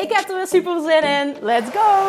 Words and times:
Ik 0.00 0.12
heb 0.12 0.28
er 0.28 0.36
weer 0.36 0.46
super 0.46 0.80
zin 0.80 1.02
in. 1.02 1.36
Let's 1.40 1.70
go! 1.70 2.08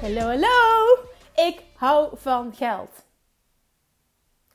Hallo, 0.00 0.20
hallo! 0.20 0.98
Ik 1.34 1.62
hou 1.76 2.16
van 2.16 2.54
geld. 2.54 2.90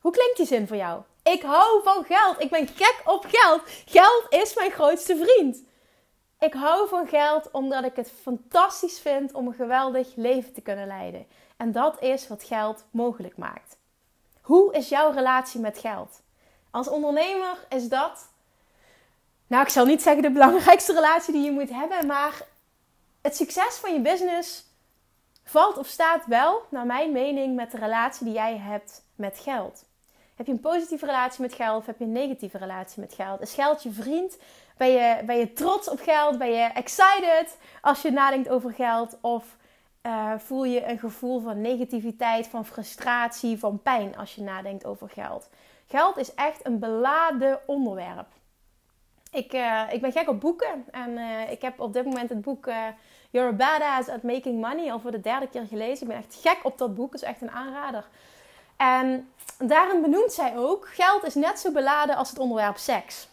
Hoe 0.00 0.12
klinkt 0.12 0.36
die 0.36 0.46
zin 0.46 0.66
voor 0.66 0.76
jou? 0.76 1.02
Ik 1.22 1.42
hou 1.42 1.82
van 1.82 2.04
geld. 2.04 2.42
Ik 2.42 2.50
ben 2.50 2.68
gek 2.68 3.02
op 3.04 3.26
geld. 3.28 3.62
Geld 3.86 4.26
is 4.28 4.54
mijn 4.54 4.70
grootste 4.70 5.16
vriend. 5.16 5.62
Ik 6.38 6.52
hou 6.52 6.88
van 6.88 7.08
geld 7.08 7.50
omdat 7.50 7.84
ik 7.84 7.96
het 7.96 8.12
fantastisch 8.22 9.00
vind 9.00 9.32
om 9.32 9.46
een 9.46 9.54
geweldig 9.54 10.08
leven 10.16 10.52
te 10.52 10.60
kunnen 10.60 10.86
leiden. 10.86 11.26
En 11.60 11.72
dat 11.72 12.02
is 12.02 12.28
wat 12.28 12.44
geld 12.44 12.84
mogelijk 12.90 13.36
maakt. 13.36 13.76
Hoe 14.40 14.74
is 14.74 14.88
jouw 14.88 15.10
relatie 15.10 15.60
met 15.60 15.78
geld? 15.78 16.20
Als 16.70 16.88
ondernemer 16.88 17.56
is 17.68 17.88
dat, 17.88 18.28
nou 19.46 19.62
ik 19.62 19.68
zal 19.68 19.84
niet 19.84 20.02
zeggen 20.02 20.22
de 20.22 20.30
belangrijkste 20.30 20.92
relatie 20.92 21.32
die 21.32 21.44
je 21.44 21.50
moet 21.50 21.70
hebben, 21.70 22.06
maar 22.06 22.42
het 23.22 23.36
succes 23.36 23.74
van 23.74 23.92
je 23.92 24.00
business 24.00 24.64
valt 25.44 25.78
of 25.78 25.86
staat 25.86 26.26
wel, 26.26 26.62
naar 26.70 26.86
mijn 26.86 27.12
mening, 27.12 27.54
met 27.56 27.70
de 27.70 27.78
relatie 27.78 28.24
die 28.24 28.34
jij 28.34 28.56
hebt 28.56 29.04
met 29.14 29.38
geld. 29.38 29.84
Heb 30.34 30.46
je 30.46 30.52
een 30.52 30.60
positieve 30.60 31.06
relatie 31.06 31.42
met 31.42 31.54
geld 31.54 31.80
of 31.80 31.86
heb 31.86 31.98
je 31.98 32.04
een 32.04 32.12
negatieve 32.12 32.58
relatie 32.58 33.00
met 33.00 33.14
geld? 33.14 33.40
Is 33.40 33.54
geld 33.54 33.82
je 33.82 33.90
vriend? 33.90 34.38
Ben 34.76 34.88
je, 34.88 35.22
ben 35.24 35.36
je 35.36 35.52
trots 35.52 35.88
op 35.88 36.00
geld? 36.00 36.38
Ben 36.38 36.50
je 36.50 36.64
excited 36.64 37.56
als 37.80 38.02
je 38.02 38.10
nadenkt 38.10 38.48
over 38.48 38.72
geld? 38.72 39.18
Of 39.20 39.58
uh, 40.02 40.32
voel 40.38 40.64
je 40.64 40.88
een 40.88 40.98
gevoel 40.98 41.40
van 41.40 41.60
negativiteit, 41.60 42.46
van 42.46 42.66
frustratie, 42.66 43.58
van 43.58 43.82
pijn 43.82 44.16
als 44.16 44.34
je 44.34 44.42
nadenkt 44.42 44.84
over 44.84 45.08
geld? 45.08 45.48
Geld 45.86 46.16
is 46.16 46.34
echt 46.34 46.66
een 46.66 46.78
beladen 46.78 47.60
onderwerp. 47.66 48.26
Ik, 49.30 49.52
uh, 49.52 49.82
ik 49.90 50.00
ben 50.00 50.12
gek 50.12 50.28
op 50.28 50.40
boeken 50.40 50.84
en 50.90 51.10
uh, 51.10 51.50
ik 51.50 51.62
heb 51.62 51.80
op 51.80 51.92
dit 51.92 52.04
moment 52.04 52.28
het 52.28 52.40
boek 52.40 52.70
You're 53.30 53.48
a 53.48 53.52
Badass 53.52 54.08
at 54.08 54.22
Making 54.22 54.60
Money 54.60 54.92
al 54.92 55.00
voor 55.00 55.10
de 55.10 55.20
derde 55.20 55.48
keer 55.48 55.66
gelezen. 55.66 56.02
Ik 56.02 56.08
ben 56.08 56.16
echt 56.16 56.38
gek 56.40 56.58
op 56.62 56.78
dat 56.78 56.94
boek, 56.94 57.12
het 57.12 57.22
is 57.22 57.28
echt 57.28 57.42
een 57.42 57.50
aanrader. 57.50 58.08
En 58.76 59.32
daarin 59.58 60.00
benoemt 60.00 60.32
zij 60.32 60.56
ook: 60.56 60.88
geld 60.88 61.24
is 61.24 61.34
net 61.34 61.58
zo 61.58 61.72
beladen 61.72 62.16
als 62.16 62.30
het 62.30 62.38
onderwerp 62.38 62.76
seks. 62.76 63.28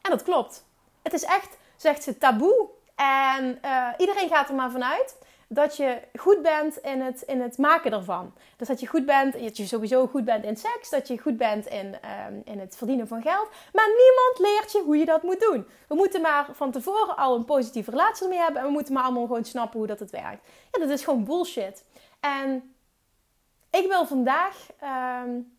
En 0.00 0.10
dat 0.10 0.22
klopt. 0.22 0.64
Het 1.02 1.12
is 1.12 1.24
echt, 1.24 1.56
zegt 1.76 2.02
ze, 2.02 2.18
taboe. 2.18 2.68
En 2.94 3.60
iedereen 3.98 4.28
gaat 4.28 4.48
er 4.48 4.54
maar 4.54 4.70
vanuit 4.70 5.16
dat 5.54 5.76
je 5.76 5.98
goed 6.18 6.42
bent 6.42 6.76
in 6.76 7.00
het, 7.00 7.22
in 7.22 7.40
het 7.40 7.58
maken 7.58 7.92
ervan. 7.92 8.32
Dus 8.56 8.68
dat 8.68 8.80
je 8.80 8.86
goed 8.86 9.06
bent, 9.06 9.32
dat 9.32 9.56
je 9.56 9.66
sowieso 9.66 10.06
goed 10.06 10.24
bent 10.24 10.44
in 10.44 10.56
seks, 10.56 10.90
dat 10.90 11.08
je 11.08 11.18
goed 11.18 11.36
bent 11.36 11.66
in, 11.66 11.86
um, 11.86 12.42
in 12.44 12.58
het 12.58 12.76
verdienen 12.76 13.08
van 13.08 13.22
geld. 13.22 13.48
Maar 13.72 13.86
niemand 13.86 14.38
leert 14.52 14.72
je 14.72 14.82
hoe 14.84 14.96
je 14.96 15.04
dat 15.04 15.22
moet 15.22 15.40
doen. 15.40 15.66
We 15.88 15.94
moeten 15.94 16.20
maar 16.20 16.48
van 16.52 16.70
tevoren 16.70 17.16
al 17.16 17.36
een 17.36 17.44
positieve 17.44 17.90
relatie 17.90 18.22
ermee 18.22 18.38
hebben 18.38 18.60
en 18.60 18.66
we 18.66 18.72
moeten 18.72 18.92
maar 18.92 19.02
allemaal 19.02 19.26
gewoon 19.26 19.44
snappen 19.44 19.78
hoe 19.78 19.88
dat 19.88 19.98
het 19.98 20.10
werkt. 20.10 20.48
Ja, 20.72 20.78
dat 20.80 20.90
is 20.90 21.04
gewoon 21.04 21.24
bullshit. 21.24 21.84
En 22.20 22.74
ik 23.70 23.86
wil 23.86 24.06
vandaag 24.06 24.66
um, 25.24 25.56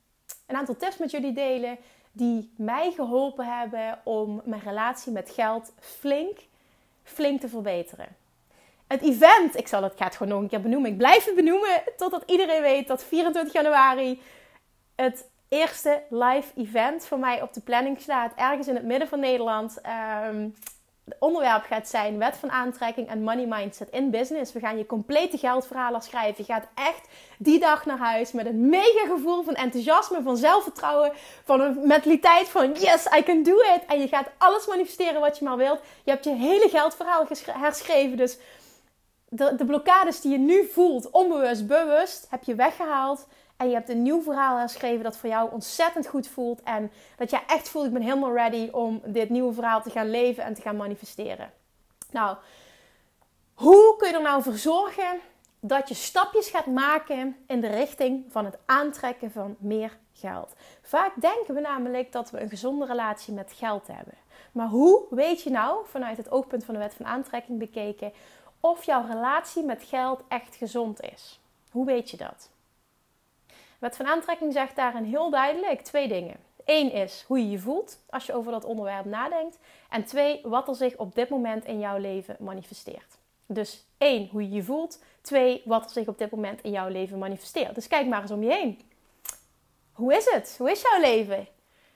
een 0.47 0.55
aantal 0.55 0.77
tips 0.77 0.97
met 0.97 1.11
jullie 1.11 1.33
delen 1.33 1.77
die 2.11 2.53
mij 2.57 2.91
geholpen 2.91 3.45
hebben 3.45 3.99
om 4.03 4.41
mijn 4.45 4.61
relatie 4.61 5.11
met 5.11 5.29
geld 5.29 5.73
flink, 5.79 6.37
flink 7.03 7.39
te 7.39 7.49
verbeteren. 7.49 8.21
Het 8.87 9.01
event, 9.01 9.57
ik 9.57 9.67
zal 9.67 9.83
het, 9.83 9.99
ik 9.99 10.13
gewoon 10.13 10.33
nog 10.33 10.41
een 10.41 10.49
keer 10.49 10.61
benoemen. 10.61 10.91
Ik 10.91 10.97
blijf 10.97 11.25
het 11.25 11.35
benoemen 11.35 11.81
totdat 11.97 12.23
iedereen 12.25 12.61
weet 12.61 12.87
dat 12.87 13.03
24 13.03 13.53
januari 13.53 14.21
het 14.95 15.27
eerste 15.49 16.01
live 16.09 16.51
event 16.55 17.05
voor 17.05 17.19
mij 17.19 17.41
op 17.41 17.53
de 17.53 17.61
planning 17.61 18.01
staat. 18.01 18.33
Ergens 18.35 18.67
in 18.67 18.75
het 18.75 18.85
midden 18.85 19.07
van 19.07 19.19
Nederland. 19.19 19.81
Um, 20.27 20.53
het 21.05 21.15
onderwerp 21.19 21.63
gaat 21.63 21.87
zijn 21.87 22.17
wet 22.17 22.37
van 22.37 22.51
aantrekking 22.51 23.09
en 23.09 23.23
money 23.23 23.45
mindset 23.45 23.89
in 23.89 24.09
business. 24.09 24.53
We 24.53 24.59
gaan 24.59 24.77
je 24.77 24.85
complete 24.85 25.37
geldverhalen 25.37 26.01
schrijven. 26.01 26.45
Je 26.47 26.53
gaat 26.53 26.67
echt 26.73 27.07
die 27.37 27.59
dag 27.59 27.85
naar 27.85 27.97
huis 27.97 28.31
met 28.31 28.45
een 28.45 28.69
mega 28.69 29.05
gevoel 29.07 29.43
van 29.43 29.55
enthousiasme, 29.55 30.21
van 30.21 30.37
zelfvertrouwen, 30.37 31.11
van 31.43 31.61
een 31.61 31.87
mentaliteit 31.87 32.49
van 32.49 32.71
yes, 32.71 33.07
I 33.17 33.23
can 33.23 33.43
do 33.43 33.55
it. 33.55 33.85
En 33.87 33.99
je 33.99 34.07
gaat 34.07 34.29
alles 34.37 34.67
manifesteren 34.67 35.21
wat 35.21 35.37
je 35.37 35.43
maar 35.45 35.57
wilt. 35.57 35.79
Je 36.03 36.11
hebt 36.11 36.23
je 36.23 36.35
hele 36.35 36.69
geldverhaal 36.69 37.27
herschreven. 37.51 38.17
Dus 38.17 38.37
de, 39.35 39.55
de 39.55 39.65
blokkades 39.65 40.21
die 40.21 40.31
je 40.31 40.37
nu 40.37 40.65
voelt, 40.65 41.09
onbewust, 41.09 41.67
bewust, 41.67 42.27
heb 42.29 42.43
je 42.43 42.55
weggehaald. 42.55 43.27
En 43.57 43.67
je 43.67 43.73
hebt 43.73 43.89
een 43.89 44.01
nieuw 44.01 44.21
verhaal 44.21 44.57
herschreven 44.57 45.03
dat 45.03 45.17
voor 45.17 45.29
jou 45.29 45.51
ontzettend 45.51 46.07
goed 46.07 46.27
voelt. 46.27 46.61
En 46.63 46.91
dat 47.17 47.29
jij 47.29 47.43
echt 47.47 47.69
voelt, 47.69 47.85
ik 47.85 47.93
ben 47.93 48.01
helemaal 48.01 48.33
ready 48.33 48.69
om 48.71 49.01
dit 49.05 49.29
nieuwe 49.29 49.53
verhaal 49.53 49.81
te 49.81 49.89
gaan 49.89 50.09
leven 50.09 50.43
en 50.43 50.53
te 50.53 50.61
gaan 50.61 50.75
manifesteren. 50.75 51.51
Nou, 52.11 52.37
hoe 53.53 53.95
kun 53.97 54.07
je 54.07 54.15
er 54.15 54.21
nou 54.21 54.43
voor 54.43 54.57
zorgen 54.57 55.19
dat 55.59 55.87
je 55.87 55.95
stapjes 55.95 56.49
gaat 56.49 56.65
maken 56.65 57.37
in 57.47 57.61
de 57.61 57.67
richting 57.67 58.25
van 58.29 58.45
het 58.45 58.57
aantrekken 58.65 59.31
van 59.31 59.55
meer 59.59 59.97
geld? 60.13 60.55
Vaak 60.81 61.11
denken 61.21 61.53
we 61.53 61.61
namelijk 61.61 62.11
dat 62.11 62.31
we 62.31 62.41
een 62.41 62.49
gezonde 62.49 62.85
relatie 62.85 63.33
met 63.33 63.53
geld 63.55 63.87
hebben. 63.87 64.13
Maar 64.51 64.67
hoe 64.67 65.05
weet 65.09 65.41
je 65.41 65.49
nou, 65.49 65.85
vanuit 65.85 66.17
het 66.17 66.31
oogpunt 66.31 66.65
van 66.65 66.73
de 66.73 66.79
wet 66.79 66.93
van 66.93 67.05
aantrekking 67.05 67.59
bekeken, 67.59 68.13
of 68.65 68.83
jouw 68.83 69.05
relatie 69.07 69.63
met 69.63 69.83
geld 69.83 70.23
echt 70.27 70.55
gezond 70.55 71.01
is? 71.01 71.39
Hoe 71.71 71.85
weet 71.85 72.09
je 72.09 72.17
dat? 72.17 72.49
Wet 73.79 73.95
van 73.95 74.07
aantrekking 74.07 74.53
zegt 74.53 74.75
daarin 74.75 75.03
heel 75.03 75.29
duidelijk 75.29 75.81
twee 75.81 76.07
dingen. 76.07 76.35
Eén 76.65 76.91
is 76.91 77.23
hoe 77.27 77.39
je 77.39 77.49
je 77.49 77.59
voelt 77.59 77.99
als 78.09 78.25
je 78.25 78.33
over 78.33 78.51
dat 78.51 78.63
onderwerp 78.63 79.05
nadenkt. 79.05 79.59
En 79.89 80.03
twee, 80.03 80.41
wat 80.43 80.67
er 80.67 80.75
zich 80.75 80.95
op 80.95 81.15
dit 81.15 81.29
moment 81.29 81.65
in 81.65 81.79
jouw 81.79 81.97
leven 81.97 82.35
manifesteert. 82.39 83.17
Dus 83.45 83.85
één, 83.97 84.29
hoe 84.31 84.41
je 84.41 84.55
je 84.55 84.63
voelt. 84.63 85.03
Twee, 85.21 85.61
wat 85.65 85.85
er 85.85 85.91
zich 85.91 86.07
op 86.07 86.17
dit 86.17 86.31
moment 86.31 86.61
in 86.61 86.71
jouw 86.71 86.87
leven 86.87 87.17
manifesteert. 87.17 87.75
Dus 87.75 87.87
kijk 87.87 88.07
maar 88.07 88.21
eens 88.21 88.31
om 88.31 88.43
je 88.43 88.51
heen. 88.51 88.81
Hoe 89.93 90.15
is 90.15 90.31
het? 90.31 90.55
Hoe 90.57 90.71
is 90.71 90.81
jouw 90.81 90.99
leven? 90.99 91.47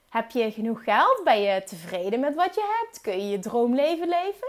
Heb 0.09 0.31
je 0.31 0.51
genoeg 0.51 0.83
geld? 0.83 1.21
Ben 1.23 1.41
je 1.41 1.63
tevreden 1.63 2.19
met 2.19 2.35
wat 2.35 2.55
je 2.55 2.79
hebt? 2.81 3.01
Kun 3.01 3.17
je 3.17 3.29
je 3.29 3.39
droomleven 3.39 4.09
leven? 4.09 4.47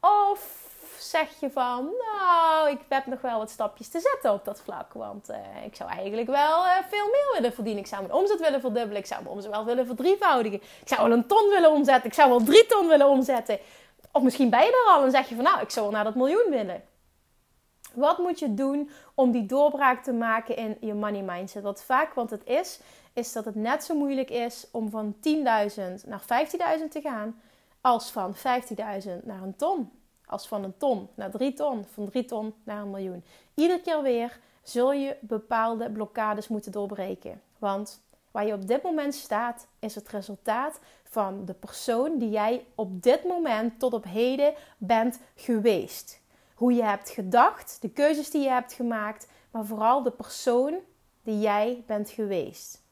Of 0.00 0.65
zeg 1.10 1.28
je 1.40 1.50
van, 1.50 1.90
nou, 2.14 2.70
ik 2.70 2.80
heb 2.88 3.06
nog 3.06 3.20
wel 3.20 3.38
wat 3.38 3.50
stapjes 3.50 3.88
te 3.88 4.00
zetten 4.00 4.32
op 4.32 4.44
dat 4.44 4.60
vlak. 4.60 4.92
Want 4.92 5.30
uh, 5.30 5.36
ik 5.64 5.74
zou 5.74 5.90
eigenlijk 5.90 6.28
wel 6.28 6.64
uh, 6.64 6.72
veel 6.88 7.06
meer 7.06 7.30
willen 7.34 7.52
verdienen. 7.52 7.82
Ik 7.82 7.88
zou 7.88 8.02
mijn 8.02 8.14
omzet 8.14 8.40
willen 8.40 8.60
verdubbelen. 8.60 8.96
Ik 8.96 9.06
zou 9.06 9.22
mijn 9.22 9.34
omzet 9.34 9.50
wel 9.50 9.64
willen 9.64 9.86
verdrievoudigen. 9.86 10.58
Ik 10.80 10.88
zou 10.88 11.08
wel 11.08 11.16
een 11.16 11.26
ton 11.26 11.48
willen 11.48 11.70
omzetten. 11.70 12.06
Ik 12.06 12.14
zou 12.14 12.28
wel 12.28 12.42
drie 12.42 12.66
ton 12.66 12.88
willen 12.88 13.08
omzetten. 13.08 13.58
Of 14.12 14.22
misschien 14.22 14.50
ben 14.50 14.60
je 14.60 14.84
er 14.86 14.94
al 14.94 15.04
en 15.04 15.10
zeg 15.10 15.28
je 15.28 15.34
van, 15.34 15.44
nou, 15.44 15.60
ik 15.60 15.70
zou 15.70 15.86
wel 15.86 15.94
naar 15.94 16.04
dat 16.04 16.14
miljoen 16.14 16.50
willen. 16.50 16.82
Wat 17.94 18.18
moet 18.18 18.38
je 18.38 18.54
doen 18.54 18.90
om 19.14 19.30
die 19.30 19.46
doorbraak 19.46 20.02
te 20.02 20.12
maken 20.12 20.56
in 20.56 20.76
je 20.80 20.94
money 20.94 21.22
mindset? 21.22 21.62
Wat 21.62 21.84
vaak, 21.84 22.14
want 22.14 22.30
het 22.30 22.44
is, 22.44 22.80
is 23.12 23.32
dat 23.32 23.44
het 23.44 23.54
net 23.54 23.84
zo 23.84 23.94
moeilijk 23.94 24.30
is 24.30 24.66
om 24.72 24.90
van 24.90 25.14
10.000 25.14 25.32
naar 26.06 26.22
15.000 26.80 26.88
te 26.90 27.00
gaan, 27.00 27.40
als 27.80 28.10
van 28.10 28.34
15.000 28.36 28.42
naar 29.22 29.42
een 29.42 29.56
ton. 29.56 29.90
Als 30.26 30.48
van 30.48 30.64
een 30.64 30.76
ton 30.76 31.08
naar 31.14 31.30
drie 31.30 31.52
ton, 31.52 31.84
van 31.92 32.10
drie 32.10 32.24
ton 32.24 32.54
naar 32.64 32.82
een 32.82 32.90
miljoen. 32.90 33.24
Iedere 33.54 33.80
keer 33.80 34.02
weer 34.02 34.38
zul 34.62 34.92
je 34.92 35.16
bepaalde 35.20 35.90
blokkades 35.90 36.48
moeten 36.48 36.72
doorbreken. 36.72 37.42
Want 37.58 38.00
waar 38.30 38.46
je 38.46 38.52
op 38.52 38.66
dit 38.66 38.82
moment 38.82 39.14
staat, 39.14 39.66
is 39.78 39.94
het 39.94 40.08
resultaat 40.08 40.80
van 41.04 41.44
de 41.44 41.54
persoon 41.54 42.18
die 42.18 42.30
jij 42.30 42.66
op 42.74 43.02
dit 43.02 43.24
moment 43.24 43.78
tot 43.78 43.92
op 43.92 44.04
heden 44.04 44.54
bent 44.78 45.20
geweest. 45.34 46.20
Hoe 46.54 46.72
je 46.72 46.82
hebt 46.82 47.10
gedacht, 47.10 47.78
de 47.80 47.90
keuzes 47.90 48.30
die 48.30 48.42
je 48.42 48.48
hebt 48.48 48.72
gemaakt, 48.72 49.28
maar 49.50 49.64
vooral 49.64 50.02
de 50.02 50.10
persoon 50.10 50.74
die 51.22 51.38
jij 51.38 51.82
bent 51.86 52.10
geweest. 52.10 52.82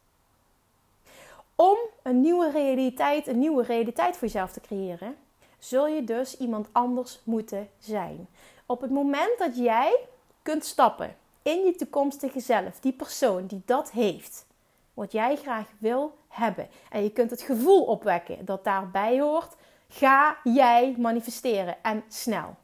Om 1.54 1.76
een 2.02 2.20
nieuwe 2.20 2.50
realiteit, 2.50 3.26
een 3.26 3.38
nieuwe 3.38 3.62
realiteit 3.62 4.16
voor 4.16 4.28
jezelf 4.28 4.52
te 4.52 4.60
creëren, 4.60 5.16
zul 5.64 5.86
je 5.86 6.04
dus 6.04 6.36
iemand 6.36 6.68
anders 6.72 7.20
moeten 7.24 7.68
zijn. 7.78 8.28
Op 8.66 8.80
het 8.80 8.90
moment 8.90 9.38
dat 9.38 9.56
jij 9.56 9.98
kunt 10.42 10.64
stappen 10.64 11.16
in 11.42 11.64
je 11.64 11.74
toekomstige 11.74 12.40
zelf, 12.40 12.80
die 12.80 12.92
persoon 12.92 13.46
die 13.46 13.62
dat 13.64 13.90
heeft, 13.90 14.46
wat 14.94 15.12
jij 15.12 15.36
graag 15.36 15.66
wil 15.78 16.18
hebben, 16.28 16.68
en 16.90 17.02
je 17.02 17.10
kunt 17.10 17.30
het 17.30 17.42
gevoel 17.42 17.84
opwekken 17.84 18.44
dat 18.44 18.64
daarbij 18.64 19.20
hoort, 19.20 19.54
ga 19.88 20.36
jij 20.44 20.94
manifesteren 20.98 21.76
en 21.82 22.04
snel. 22.08 22.56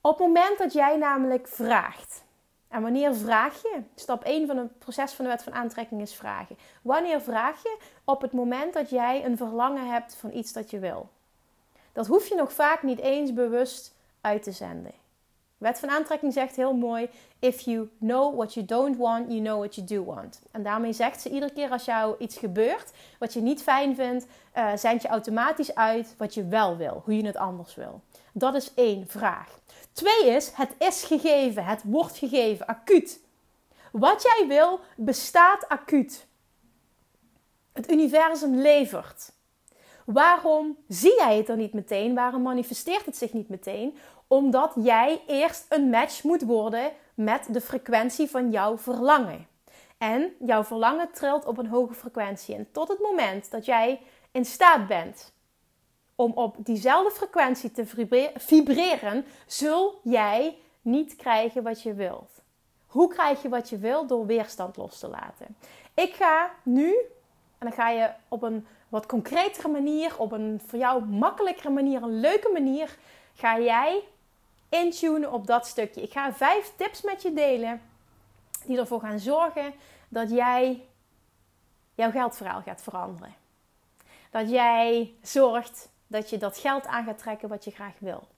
Op 0.00 0.18
het 0.18 0.26
moment 0.26 0.58
dat 0.58 0.72
jij 0.72 0.96
namelijk 0.96 1.48
vraagt, 1.48 2.24
en 2.68 2.82
wanneer 2.82 3.14
vraag 3.14 3.62
je? 3.62 3.82
Stap 3.94 4.24
1 4.24 4.46
van 4.46 4.56
het 4.56 4.78
proces 4.78 5.12
van 5.12 5.24
de 5.24 5.30
wet 5.30 5.42
van 5.42 5.54
aantrekking 5.54 6.00
is 6.00 6.14
vragen. 6.14 6.56
Wanneer 6.82 7.20
vraag 7.20 7.62
je? 7.62 7.78
Op 8.04 8.20
het 8.20 8.32
moment 8.32 8.72
dat 8.72 8.90
jij 8.90 9.24
een 9.24 9.36
verlangen 9.36 9.90
hebt 9.90 10.14
van 10.14 10.32
iets 10.32 10.52
dat 10.52 10.70
je 10.70 10.78
wil. 10.78 11.10
Dat 11.94 12.06
hoef 12.06 12.28
je 12.28 12.34
nog 12.34 12.52
vaak 12.52 12.82
niet 12.82 12.98
eens 12.98 13.32
bewust 13.32 13.94
uit 14.20 14.42
te 14.42 14.52
zenden. 14.52 14.92
Wet 15.58 15.78
van 15.78 15.90
aantrekking 15.90 16.32
zegt 16.32 16.56
heel 16.56 16.74
mooi: 16.74 17.10
If 17.38 17.60
you 17.60 17.88
know 17.98 18.36
what 18.36 18.54
you 18.54 18.66
don't 18.66 18.96
want, 18.96 19.28
you 19.28 19.40
know 19.40 19.58
what 19.58 19.74
you 19.74 19.86
do 19.86 20.04
want. 20.04 20.40
En 20.50 20.62
daarmee 20.62 20.92
zegt 20.92 21.20
ze 21.20 21.30
iedere 21.30 21.52
keer 21.52 21.70
als 21.70 21.84
jou 21.84 22.14
iets 22.18 22.36
gebeurt 22.36 22.92
wat 23.18 23.32
je 23.32 23.40
niet 23.40 23.62
fijn 23.62 23.94
vindt, 23.94 24.26
uh, 24.56 24.76
zend 24.76 25.02
je 25.02 25.08
automatisch 25.08 25.74
uit 25.74 26.14
wat 26.18 26.34
je 26.34 26.46
wel 26.46 26.76
wil, 26.76 27.02
hoe 27.04 27.16
je 27.16 27.26
het 27.26 27.36
anders 27.36 27.74
wil. 27.74 28.00
Dat 28.32 28.54
is 28.54 28.74
één 28.74 29.06
vraag. 29.08 29.58
Twee 29.92 30.26
is: 30.26 30.50
het 30.54 30.70
is 30.78 31.04
gegeven, 31.04 31.64
het 31.64 31.82
wordt 31.84 32.16
gegeven, 32.16 32.66
acuut. 32.66 33.20
Wat 33.92 34.22
jij 34.22 34.46
wil 34.48 34.80
bestaat 34.96 35.68
acuut. 35.68 36.26
Het 37.72 37.90
universum 37.90 38.54
levert. 38.54 39.32
Waarom 40.04 40.76
zie 40.88 41.14
jij 41.16 41.36
het 41.36 41.46
dan 41.46 41.58
niet 41.58 41.72
meteen? 41.72 42.14
Waarom 42.14 42.42
manifesteert 42.42 43.06
het 43.06 43.16
zich 43.16 43.32
niet 43.32 43.48
meteen? 43.48 43.96
Omdat 44.26 44.72
jij 44.76 45.22
eerst 45.26 45.66
een 45.68 45.90
match 45.90 46.22
moet 46.22 46.42
worden 46.42 46.92
met 47.14 47.46
de 47.50 47.60
frequentie 47.60 48.30
van 48.30 48.50
jouw 48.50 48.78
verlangen. 48.78 49.46
En 49.98 50.32
jouw 50.38 50.64
verlangen 50.64 51.12
trilt 51.12 51.44
op 51.44 51.58
een 51.58 51.66
hoge 51.66 51.94
frequentie. 51.94 52.54
En 52.54 52.68
tot 52.72 52.88
het 52.88 53.00
moment 53.00 53.50
dat 53.50 53.64
jij 53.64 54.00
in 54.30 54.44
staat 54.44 54.86
bent 54.86 55.32
om 56.14 56.32
op 56.32 56.56
diezelfde 56.58 57.10
frequentie 57.10 57.70
te 57.70 57.86
vibreren, 58.36 59.24
zul 59.46 60.00
jij 60.02 60.58
niet 60.80 61.16
krijgen 61.16 61.62
wat 61.62 61.82
je 61.82 61.94
wilt. 61.94 62.42
Hoe 62.86 63.08
krijg 63.08 63.42
je 63.42 63.48
wat 63.48 63.68
je 63.68 63.78
wilt? 63.78 64.08
Door 64.08 64.26
weerstand 64.26 64.76
los 64.76 64.98
te 64.98 65.08
laten. 65.08 65.56
Ik 65.94 66.14
ga 66.14 66.50
nu, 66.62 66.88
en 67.58 67.66
dan 67.68 67.72
ga 67.72 67.90
je 67.90 68.10
op 68.28 68.42
een 68.42 68.66
wat 68.94 69.06
concretere 69.06 69.68
manier, 69.68 70.18
op 70.18 70.32
een 70.32 70.60
voor 70.66 70.78
jou 70.78 71.04
makkelijkere 71.04 71.70
manier, 71.70 72.02
een 72.02 72.20
leuke 72.20 72.50
manier, 72.52 72.96
ga 73.34 73.58
jij 73.58 74.02
intunen 74.68 75.32
op 75.32 75.46
dat 75.46 75.66
stukje. 75.66 76.02
Ik 76.02 76.12
ga 76.12 76.32
vijf 76.32 76.72
tips 76.76 77.02
met 77.02 77.22
je 77.22 77.32
delen 77.32 77.82
die 78.66 78.78
ervoor 78.78 79.00
gaan 79.00 79.18
zorgen 79.18 79.74
dat 80.08 80.30
jij 80.30 80.84
jouw 81.94 82.10
geldverhaal 82.10 82.62
gaat 82.62 82.82
veranderen. 82.82 83.34
Dat 84.30 84.50
jij 84.50 85.14
zorgt 85.22 85.88
dat 86.06 86.30
je 86.30 86.36
dat 86.36 86.58
geld 86.58 86.86
aan 86.86 87.04
gaat 87.04 87.18
trekken 87.18 87.48
wat 87.48 87.64
je 87.64 87.70
graag 87.70 87.98
wil. 87.98 88.28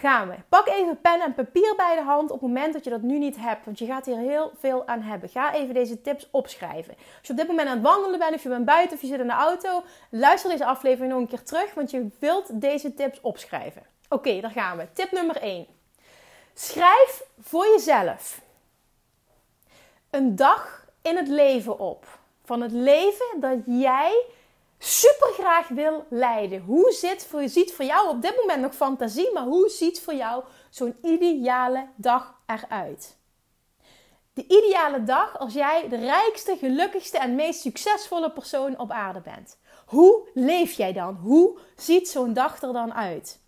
Gaan 0.00 0.28
we. 0.28 0.34
Pak 0.48 0.68
even 0.68 1.00
pen 1.00 1.20
en 1.20 1.34
papier 1.34 1.74
bij 1.76 1.94
de 1.94 2.02
hand 2.02 2.30
op 2.30 2.40
het 2.40 2.48
moment 2.48 2.72
dat 2.72 2.84
je 2.84 2.90
dat 2.90 3.02
nu 3.02 3.18
niet 3.18 3.36
hebt. 3.36 3.64
Want 3.64 3.78
je 3.78 3.86
gaat 3.86 4.06
hier 4.06 4.16
heel 4.16 4.52
veel 4.58 4.86
aan 4.86 5.00
hebben. 5.00 5.28
Ga 5.28 5.54
even 5.54 5.74
deze 5.74 6.00
tips 6.00 6.28
opschrijven. 6.30 6.94
Als 6.96 7.26
je 7.26 7.32
op 7.32 7.38
dit 7.38 7.46
moment 7.46 7.68
aan 7.68 7.74
het 7.74 7.84
wandelen 7.84 8.18
bent, 8.18 8.34
of 8.34 8.42
je 8.42 8.48
bent 8.48 8.64
buiten 8.64 8.96
of 8.96 9.00
je 9.00 9.06
zit 9.06 9.20
in 9.20 9.26
de 9.26 9.32
auto, 9.32 9.82
luister 10.10 10.50
deze 10.50 10.64
aflevering 10.64 11.12
nog 11.12 11.20
een 11.20 11.28
keer 11.28 11.42
terug. 11.42 11.74
Want 11.74 11.90
je 11.90 12.08
wilt 12.18 12.60
deze 12.60 12.94
tips 12.94 13.20
opschrijven. 13.20 13.82
Oké, 14.08 14.40
daar 14.40 14.50
gaan 14.50 14.76
we. 14.76 14.86
Tip 14.92 15.10
nummer 15.10 15.36
1. 15.36 15.66
Schrijf 16.54 17.22
voor 17.40 17.66
jezelf 17.66 18.40
een 20.10 20.36
dag 20.36 20.86
in 21.02 21.16
het 21.16 21.28
leven 21.28 21.78
op. 21.78 22.06
Van 22.44 22.60
het 22.60 22.72
leven 22.72 23.40
dat 23.40 23.58
jij 23.66 24.24
super 24.82 25.32
graag 25.32 25.68
wil 25.68 26.04
leiden. 26.10 26.60
Hoe 26.60 26.92
zit 26.92 27.26
voor, 27.26 27.48
ziet 27.48 27.72
voor 27.72 27.84
jou 27.84 28.08
op 28.08 28.22
dit 28.22 28.36
moment 28.36 28.60
nog 28.60 28.74
fantasie, 28.74 29.32
maar 29.32 29.42
hoe 29.42 29.68
ziet 29.68 30.00
voor 30.00 30.14
jou 30.14 30.44
zo'n 30.70 30.96
ideale 31.02 31.88
dag 31.96 32.34
eruit? 32.46 33.18
De 34.32 34.44
ideale 34.48 35.02
dag 35.02 35.38
als 35.38 35.52
jij 35.52 35.88
de 35.88 35.96
rijkste, 35.96 36.56
gelukkigste 36.56 37.18
en 37.18 37.34
meest 37.34 37.60
succesvolle 37.60 38.30
persoon 38.30 38.78
op 38.78 38.90
aarde 38.90 39.20
bent. 39.20 39.58
Hoe 39.86 40.28
leef 40.34 40.72
jij 40.72 40.92
dan? 40.92 41.14
Hoe 41.14 41.58
ziet 41.76 42.08
zo'n 42.08 42.32
dag 42.32 42.62
er 42.62 42.72
dan 42.72 42.94
uit? 42.94 43.40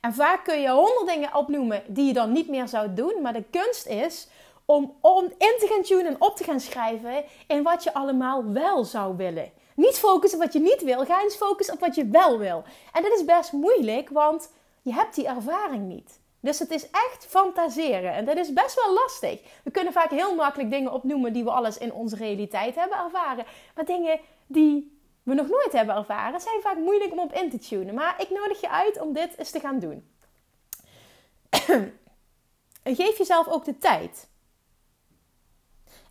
En 0.00 0.14
vaak 0.14 0.44
kun 0.44 0.60
je 0.60 0.70
honderd 0.70 1.06
dingen 1.06 1.34
opnoemen 1.34 1.82
die 1.86 2.06
je 2.06 2.12
dan 2.12 2.32
niet 2.32 2.48
meer 2.48 2.68
zou 2.68 2.94
doen, 2.94 3.22
maar 3.22 3.32
de 3.32 3.44
kunst 3.50 3.86
is 3.86 4.28
om, 4.64 4.96
om 5.00 5.24
in 5.24 5.56
te 5.58 5.66
gaan 5.70 5.82
tunen 5.82 6.06
en 6.06 6.20
op 6.20 6.36
te 6.36 6.44
gaan 6.44 6.60
schrijven 6.60 7.24
in 7.46 7.62
wat 7.62 7.84
je 7.84 7.94
allemaal 7.94 8.52
wel 8.52 8.84
zou 8.84 9.16
willen. 9.16 9.52
Niet 9.78 9.98
focussen 9.98 10.38
op 10.38 10.44
wat 10.44 10.52
je 10.52 10.60
niet 10.60 10.82
wil, 10.82 11.04
ga 11.04 11.22
eens 11.22 11.36
focussen 11.36 11.74
op 11.74 11.80
wat 11.80 11.94
je 11.94 12.06
wel 12.06 12.38
wil. 12.38 12.64
En 12.92 13.02
dit 13.02 13.12
is 13.12 13.24
best 13.24 13.52
moeilijk, 13.52 14.08
want 14.08 14.52
je 14.82 14.92
hebt 14.92 15.14
die 15.14 15.26
ervaring 15.26 15.88
niet. 15.88 16.20
Dus 16.40 16.58
het 16.58 16.70
is 16.70 16.90
echt 16.90 17.26
fantaseren. 17.28 18.12
En 18.12 18.24
dat 18.24 18.36
is 18.36 18.52
best 18.52 18.74
wel 18.74 18.94
lastig. 18.94 19.40
We 19.64 19.70
kunnen 19.70 19.92
vaak 19.92 20.10
heel 20.10 20.34
makkelijk 20.34 20.70
dingen 20.70 20.92
opnoemen 20.92 21.32
die 21.32 21.44
we 21.44 21.50
alles 21.50 21.78
in 21.78 21.92
onze 21.92 22.16
realiteit 22.16 22.74
hebben 22.74 22.98
ervaren. 22.98 23.44
Maar 23.74 23.84
dingen 23.84 24.20
die 24.46 25.00
we 25.22 25.34
nog 25.34 25.48
nooit 25.48 25.72
hebben 25.72 25.94
ervaren, 25.94 26.40
zijn 26.40 26.60
vaak 26.60 26.76
moeilijk 26.76 27.12
om 27.12 27.18
op 27.18 27.32
in 27.32 27.50
te 27.50 27.58
tunen. 27.58 27.94
Maar 27.94 28.20
ik 28.20 28.30
nodig 28.30 28.60
je 28.60 28.70
uit 28.70 29.00
om 29.00 29.12
dit 29.12 29.38
eens 29.38 29.50
te 29.50 29.60
gaan 29.60 29.78
doen. 29.78 30.08
en 32.82 32.94
geef 32.96 33.18
jezelf 33.18 33.48
ook 33.48 33.64
de 33.64 33.78
tijd. 33.78 34.28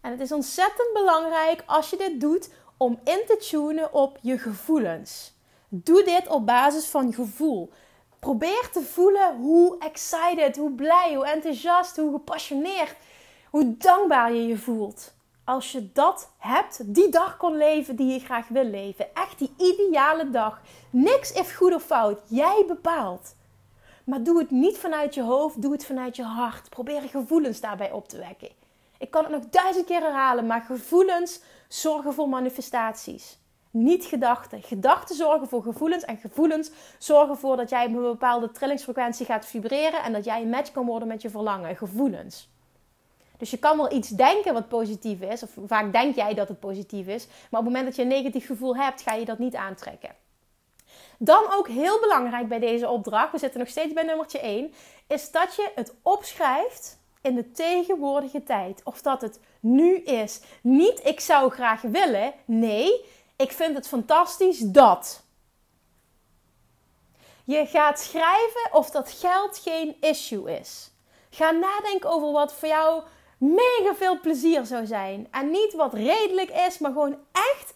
En 0.02 0.12
het 0.12 0.22
is 0.22 0.32
ontzettend 0.32 0.94
belangrijk 0.94 1.64
als 1.66 1.90
je 1.90 1.98
dit 1.98 2.22
doet 2.22 2.50
om 2.78 3.00
in 3.04 3.24
te 3.28 3.38
tunen 3.50 3.94
op 3.94 4.18
je 4.22 4.38
gevoelens. 4.38 5.34
Doe 5.70 6.04
dit 6.04 6.28
op 6.28 6.46
basis 6.46 6.86
van 6.86 7.14
gevoel. 7.14 7.72
Probeer 8.20 8.70
te 8.72 8.82
voelen 8.82 9.36
hoe 9.36 9.78
excited, 9.80 10.58
hoe 10.58 10.72
blij, 10.72 11.14
hoe 11.16 11.26
enthousiast, 11.26 11.98
hoe 11.98 12.12
gepassioneerd, 12.12 12.96
hoe 13.50 13.78
dankbaar 13.78 14.34
je 14.34 14.48
je 14.48 14.58
voelt. 14.58 15.16
Als 15.44 15.72
je 15.72 15.92
dat 15.92 16.30
hebt, 16.38 16.94
die 16.96 17.10
dag 17.10 17.38
kon 17.38 17.58
leven 17.58 17.96
die 17.96 18.14
je 18.14 18.20
graag 18.20 18.48
wil 18.48 18.64
leven. 18.64 19.16
Echt 19.16 19.40
die 19.40 19.54
ideale 19.58 20.30
dag. 20.30 20.62
Niks 20.90 21.32
is 21.32 21.52
goed 21.52 21.74
of 21.74 21.84
fout. 21.84 22.20
Jij 22.28 22.64
bepaalt. 22.68 23.36
Maar 24.04 24.24
doe 24.24 24.40
het 24.40 24.52
niet 24.52 24.78
vanuit 24.78 25.14
je 25.14 25.22
hoofd, 25.22 25.62
doe 25.62 25.72
het 25.72 25.86
vanuit 25.86 26.16
je 26.16 26.24
hart. 26.24 26.70
Probeer 26.70 27.02
gevoelens 27.02 27.60
daarbij 27.60 27.92
op 27.92 28.10
te 28.10 28.18
wekken. 28.18 28.50
Ik 28.98 29.12
kan 29.12 29.24
het 29.24 29.32
nog 29.32 29.44
duizend 29.50 29.86
keer 29.86 30.02
herhalen, 30.02 30.48
maar 30.48 30.62
gevoelens 30.62 31.42
zorgen 31.68 32.14
voor 32.14 32.30
manifestaties. 32.30 33.40
Niet 33.72 34.06
gedachten. 34.06 34.64
Gedachten 34.64 35.16
zorgen 35.16 35.48
voor 35.48 35.62
gevoelens 35.62 36.04
en 36.04 36.18
gevoelens 36.18 36.72
zorgen 36.98 37.30
ervoor 37.30 37.58
dat 37.58 37.70
jij 37.70 37.86
op 37.86 37.96
een 37.96 38.02
bepaalde 38.02 38.52
trillingsfrequentie 38.52 39.26
gaat 39.26 39.46
vibreren 39.46 40.04
en 40.04 40.14
dat 40.14 40.26
jij 40.26 40.42
een 40.42 40.50
match 40.50 40.72
kan 40.72 40.86
worden 40.86 41.08
met 41.08 41.22
je 41.22 41.30
verlangen. 41.30 41.76
Gevoelens. 41.76 42.50
Dus 43.38 43.52
je 43.52 43.58
kan 43.58 43.78
wel 43.78 43.92
iets 43.92 44.10
denken 44.10 44.54
wat 44.54 44.68
positief 44.68 45.22
is, 45.22 45.44
of 45.44 45.50
vaak 45.66 45.92
denk 45.92 46.16
jij 46.16 46.34
dat 46.34 46.48
het 46.48 46.60
positief 46.60 47.08
is, 47.08 47.28
maar 47.28 47.60
op 47.60 47.66
het 47.66 47.76
moment 47.76 47.86
dat 47.86 47.96
je 47.96 48.02
een 48.02 48.08
negatief 48.08 48.46
gevoel 48.46 48.76
hebt, 48.76 49.02
ga 49.02 49.14
je 49.14 49.26
dat 49.26 49.40
niet 49.40 49.56
aantrekken. 49.56 50.16
Dan 51.20 51.44
ook 51.52 51.68
heel 51.68 52.00
belangrijk 52.00 52.48
bij 52.48 52.60
deze 52.60 52.90
opdracht, 52.90 53.32
we 53.32 53.38
zitten 53.38 53.60
nog 53.60 53.70
steeds 53.70 53.94
bij 53.94 54.04
nummertje 54.04 54.40
1, 54.40 54.74
is 55.08 55.32
dat 55.32 55.56
je 55.56 55.72
het 55.76 55.94
opschrijft 56.02 57.00
in 57.22 57.36
de 57.36 57.52
tegenwoordige 57.52 58.44
tijd. 58.44 58.82
Of 58.84 59.02
dat 59.02 59.22
het 59.22 59.40
nu 59.76 59.96
is. 59.96 60.42
Niet 60.62 61.06
ik 61.06 61.20
zou 61.20 61.52
graag 61.52 61.82
willen. 61.82 62.34
Nee, 62.46 63.06
ik 63.36 63.52
vind 63.52 63.76
het 63.76 63.88
fantastisch 63.88 64.60
dat. 64.60 65.24
Je 67.44 67.66
gaat 67.66 68.00
schrijven 68.00 68.70
of 68.72 68.90
dat 68.90 69.12
geld 69.12 69.58
geen 69.58 69.96
issue 70.00 70.60
is. 70.60 70.92
Ga 71.30 71.52
nadenken 71.52 72.10
over 72.10 72.32
wat 72.32 72.54
voor 72.54 72.68
jou 72.68 73.04
mega 73.38 73.96
veel 73.96 74.20
plezier 74.20 74.66
zou 74.66 74.86
zijn. 74.86 75.28
En 75.32 75.52
niet 75.52 75.74
wat 75.74 75.94
redelijk 75.94 76.50
is, 76.50 76.78
maar 76.78 76.92
gewoon 76.92 77.18
echt 77.32 77.74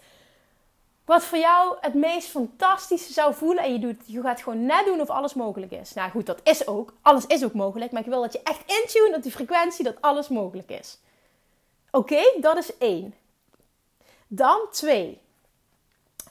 wat 1.05 1.23
voor 1.23 1.37
jou 1.37 1.77
het 1.81 1.93
meest 1.93 2.27
fantastische 2.27 3.13
zou 3.13 3.33
voelen. 3.33 3.63
En 3.63 3.71
je, 3.71 3.79
doet, 3.79 4.03
je 4.05 4.21
gaat 4.21 4.41
gewoon 4.41 4.65
net 4.65 4.85
doen 4.85 5.01
of 5.01 5.09
alles 5.09 5.33
mogelijk 5.33 5.71
is. 5.71 5.93
Nou 5.93 6.11
goed, 6.11 6.25
dat 6.25 6.39
is 6.43 6.67
ook. 6.67 6.93
Alles 7.01 7.25
is 7.25 7.43
ook 7.43 7.53
mogelijk. 7.53 7.91
Maar 7.91 8.01
ik 8.01 8.07
wil 8.07 8.21
dat 8.21 8.33
je 8.33 8.41
echt 8.43 8.61
intune 8.65 9.15
op 9.15 9.23
die 9.23 9.31
frequentie 9.31 9.83
dat 9.83 10.01
alles 10.01 10.27
mogelijk 10.27 10.69
is. 10.69 10.99
Oké, 11.91 12.21
dat 12.39 12.57
is 12.57 12.77
één. 12.77 13.15
Dan 14.27 14.59
twee. 14.71 15.21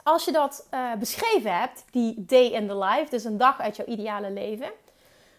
Als 0.02 0.24
je 0.24 0.32
dat 0.32 0.66
uh, 0.74 0.94
beschreven 0.94 1.58
hebt, 1.58 1.84
die 1.90 2.24
day 2.24 2.46
in 2.46 2.66
the 2.68 2.76
life, 2.76 3.10
dus 3.10 3.24
een 3.24 3.36
dag 3.36 3.60
uit 3.60 3.76
jouw 3.76 3.86
ideale 3.86 4.30
leven, 4.30 4.70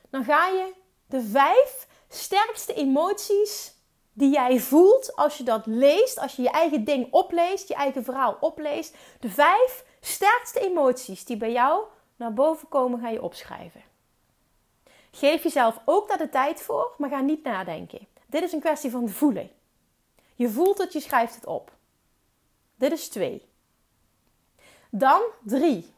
dan 0.10 0.24
ga 0.24 0.48
je 0.48 0.74
de 1.06 1.22
vijf 1.22 1.88
sterkste 2.10 2.74
emoties 2.74 3.74
die 4.14 4.32
jij 4.32 4.60
voelt 4.60 5.16
als 5.16 5.38
je 5.38 5.44
dat 5.44 5.66
leest, 5.66 6.20
als 6.20 6.36
je 6.36 6.42
je 6.42 6.50
eigen 6.50 6.84
ding 6.84 7.08
opleest, 7.12 7.68
je 7.68 7.76
eigen 7.76 8.04
verhaal 8.04 8.38
opleest. 8.40 8.96
De 9.20 9.30
vijf 9.30 9.86
sterkste 10.02 10.60
emoties 10.60 11.26
die 11.26 11.38
bij 11.38 11.52
jou 11.52 11.84
naar 12.16 12.34
boven 12.34 12.68
komen, 12.68 13.00
ga 13.00 13.10
je 13.10 13.22
opschrijven. 13.22 13.82
Geef 15.12 15.44
jezelf 15.44 15.80
ook 15.86 16.08
daar 16.08 16.18
de 16.18 16.30
tijd 16.30 16.62
voor, 16.62 16.94
maar 16.98 17.10
ga 17.10 17.20
niet 17.20 17.44
nadenken. 17.44 18.08
Dit 18.26 18.44
is 18.44 18.52
een 18.52 18.60
kwestie 18.60 18.92
van 18.92 19.10
voelen. 19.10 19.50
Je 20.36 20.50
voelt 20.50 20.78
het, 20.78 20.94
je 20.94 21.00
schrijft 21.00 21.36
het 21.36 21.46
op. 21.46 21.72
Dit 22.76 22.92
is 22.92 23.10
twee. 23.10 23.50
Dan 24.90 25.22
drie. 25.44 25.94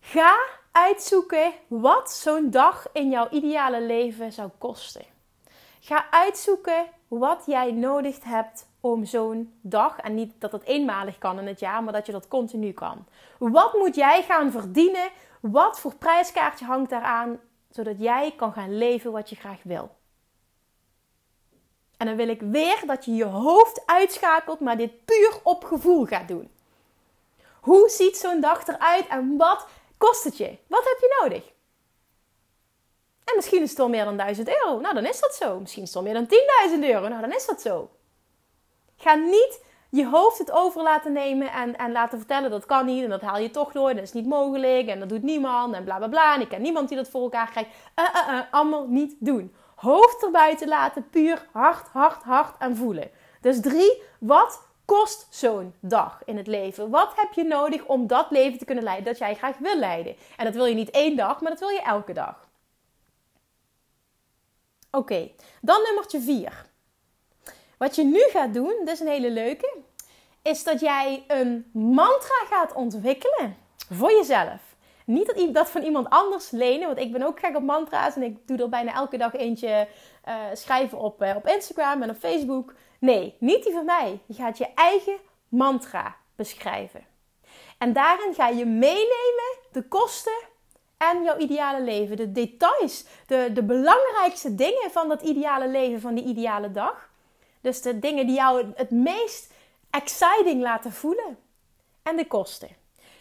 Ga 0.00 0.36
uitzoeken 0.72 1.52
wat 1.66 2.12
zo'n 2.12 2.50
dag 2.50 2.86
in 2.92 3.10
jouw 3.10 3.28
ideale 3.30 3.82
leven 3.82 4.32
zou 4.32 4.50
kosten. 4.58 5.04
Ga 5.80 6.10
uitzoeken 6.10 6.86
wat 7.08 7.42
jij 7.46 7.72
nodig 7.72 8.24
hebt 8.24 8.66
om 8.80 9.04
zo'n 9.04 9.58
dag, 9.60 9.98
en 9.98 10.14
niet 10.14 10.32
dat 10.38 10.52
het 10.52 10.64
eenmalig 10.64 11.18
kan 11.18 11.38
in 11.38 11.46
het 11.46 11.60
jaar, 11.60 11.82
maar 11.82 11.92
dat 11.92 12.06
je 12.06 12.12
dat 12.12 12.28
continu 12.28 12.72
kan. 12.72 13.06
Wat 13.38 13.72
moet 13.74 13.94
jij 13.94 14.22
gaan 14.22 14.50
verdienen? 14.50 15.10
Wat 15.40 15.80
voor 15.80 15.94
prijskaartje 15.94 16.64
hangt 16.64 16.90
daaraan, 16.90 17.40
zodat 17.70 17.98
jij 17.98 18.34
kan 18.36 18.52
gaan 18.52 18.78
leven 18.78 19.12
wat 19.12 19.30
je 19.30 19.36
graag 19.36 19.62
wil? 19.62 19.96
En 21.98 22.06
dan 22.06 22.16
wil 22.16 22.28
ik 22.28 22.40
weer 22.40 22.82
dat 22.86 23.04
je 23.04 23.14
je 23.14 23.24
hoofd 23.24 23.82
uitschakelt, 23.86 24.60
maar 24.60 24.76
dit 24.76 25.04
puur 25.04 25.40
op 25.42 25.64
gevoel 25.64 26.04
gaat 26.04 26.28
doen. 26.28 26.50
Hoe 27.60 27.88
ziet 27.88 28.16
zo'n 28.16 28.40
dag 28.40 28.66
eruit 28.66 29.06
en 29.06 29.36
wat 29.36 29.66
kost 29.98 30.24
het 30.24 30.36
je? 30.36 30.56
Wat 30.66 30.84
heb 30.84 30.98
je 31.00 31.18
nodig? 31.22 31.44
En 33.24 33.36
misschien 33.36 33.62
is 33.62 33.68
het 33.68 33.78
wel 33.78 33.88
meer 33.88 34.04
dan 34.04 34.16
1000 34.16 34.48
euro. 34.48 34.80
Nou, 34.80 34.94
dan 34.94 35.06
is 35.06 35.20
dat 35.20 35.34
zo. 35.34 35.60
Misschien 35.60 35.82
is 35.82 35.94
het 35.94 36.02
wel 36.02 36.12
meer 36.12 36.26
dan 36.26 36.38
10.000 36.80 36.84
euro. 36.84 37.08
Nou, 37.08 37.20
dan 37.20 37.34
is 37.34 37.46
dat 37.46 37.60
zo. 37.60 37.90
Ga 38.96 39.14
niet 39.14 39.60
je 39.90 40.06
hoofd 40.06 40.38
het 40.38 40.50
over 40.50 40.82
laten 40.82 41.12
nemen 41.12 41.52
en, 41.52 41.76
en 41.76 41.92
laten 41.92 42.18
vertellen 42.18 42.50
dat 42.50 42.66
kan 42.66 42.86
niet 42.86 43.04
en 43.04 43.10
dat 43.10 43.20
haal 43.20 43.38
je 43.38 43.50
toch 43.50 43.72
door 43.72 43.94
dat 43.94 44.02
is 44.02 44.12
niet 44.12 44.26
mogelijk 44.26 44.88
en 44.88 44.98
dat 44.98 45.08
doet 45.08 45.22
niemand 45.22 45.74
en 45.74 45.84
bla 45.84 45.96
bla 45.96 46.08
bla 46.08 46.34
en 46.34 46.40
ik 46.40 46.48
ken 46.48 46.62
niemand 46.62 46.88
die 46.88 46.96
dat 46.96 47.08
voor 47.08 47.22
elkaar 47.22 47.50
krijgt. 47.50 47.70
Uh, 47.96 48.04
uh, 48.28 48.40
allemaal 48.50 48.86
niet 48.88 49.16
doen. 49.18 49.54
Hoofd 49.78 50.22
erbuiten 50.22 50.68
laten, 50.68 51.08
puur 51.10 51.46
hard, 51.52 51.88
hard, 51.88 52.22
hard 52.22 52.54
en 52.58 52.76
voelen. 52.76 53.10
Dus 53.40 53.60
drie, 53.60 54.02
wat 54.20 54.62
kost 54.84 55.26
zo'n 55.30 55.74
dag 55.80 56.22
in 56.24 56.36
het 56.36 56.46
leven? 56.46 56.90
Wat 56.90 57.12
heb 57.16 57.32
je 57.32 57.44
nodig 57.44 57.84
om 57.84 58.06
dat 58.06 58.30
leven 58.30 58.58
te 58.58 58.64
kunnen 58.64 58.84
leiden 58.84 59.04
dat 59.04 59.18
jij 59.18 59.34
graag 59.34 59.58
wil 59.58 59.76
leiden? 59.76 60.16
En 60.36 60.44
dat 60.44 60.54
wil 60.54 60.64
je 60.64 60.74
niet 60.74 60.90
één 60.90 61.16
dag, 61.16 61.40
maar 61.40 61.50
dat 61.50 61.60
wil 61.60 61.68
je 61.68 61.82
elke 61.82 62.12
dag. 62.12 62.48
Oké, 64.90 65.30
dan 65.60 65.82
nummertje 65.82 66.20
4. 66.20 66.66
Wat 67.76 67.94
je 67.96 68.04
nu 68.04 68.20
gaat 68.20 68.54
doen, 68.54 68.74
dit 68.78 68.88
is 68.88 69.00
een 69.00 69.06
hele 69.06 69.30
leuke, 69.30 69.76
is 70.42 70.64
dat 70.64 70.80
jij 70.80 71.24
een 71.26 71.70
mantra 71.72 72.44
gaat 72.50 72.72
ontwikkelen 72.72 73.56
voor 73.90 74.10
jezelf. 74.10 74.67
Niet 75.08 75.26
dat, 75.26 75.54
dat 75.54 75.70
van 75.70 75.82
iemand 75.82 76.10
anders 76.10 76.50
lenen, 76.50 76.86
want 76.86 76.98
ik 76.98 77.12
ben 77.12 77.22
ook 77.22 77.38
gek 77.38 77.56
op 77.56 77.62
mantra's 77.62 78.16
en 78.16 78.22
ik 78.22 78.46
doe 78.46 78.58
er 78.58 78.68
bijna 78.68 78.94
elke 78.94 79.16
dag 79.16 79.34
eentje 79.34 79.88
uh, 80.28 80.34
schrijven 80.52 80.98
op, 80.98 81.22
uh, 81.22 81.36
op 81.36 81.46
Instagram 81.46 82.02
en 82.02 82.10
op 82.10 82.16
Facebook. 82.16 82.74
Nee, 82.98 83.36
niet 83.38 83.64
die 83.64 83.72
van 83.72 83.84
mij. 83.84 84.20
Je 84.26 84.34
gaat 84.34 84.58
je 84.58 84.66
eigen 84.74 85.16
mantra 85.48 86.16
beschrijven. 86.36 87.06
En 87.78 87.92
daarin 87.92 88.34
ga 88.34 88.48
je 88.48 88.64
meenemen 88.64 89.58
de 89.72 89.82
kosten 89.88 90.38
en 90.96 91.22
jouw 91.22 91.36
ideale 91.36 91.82
leven. 91.82 92.16
De 92.16 92.32
details, 92.32 93.04
de, 93.26 93.50
de 93.52 93.62
belangrijkste 93.62 94.54
dingen 94.54 94.90
van 94.90 95.08
dat 95.08 95.22
ideale 95.22 95.68
leven, 95.68 96.00
van 96.00 96.14
die 96.14 96.24
ideale 96.24 96.70
dag. 96.70 97.10
Dus 97.60 97.82
de 97.82 97.98
dingen 97.98 98.26
die 98.26 98.36
jou 98.36 98.72
het 98.74 98.90
meest 98.90 99.52
exciting 99.90 100.62
laten 100.62 100.92
voelen. 100.92 101.38
En 102.02 102.16
de 102.16 102.26
kosten. 102.26 102.68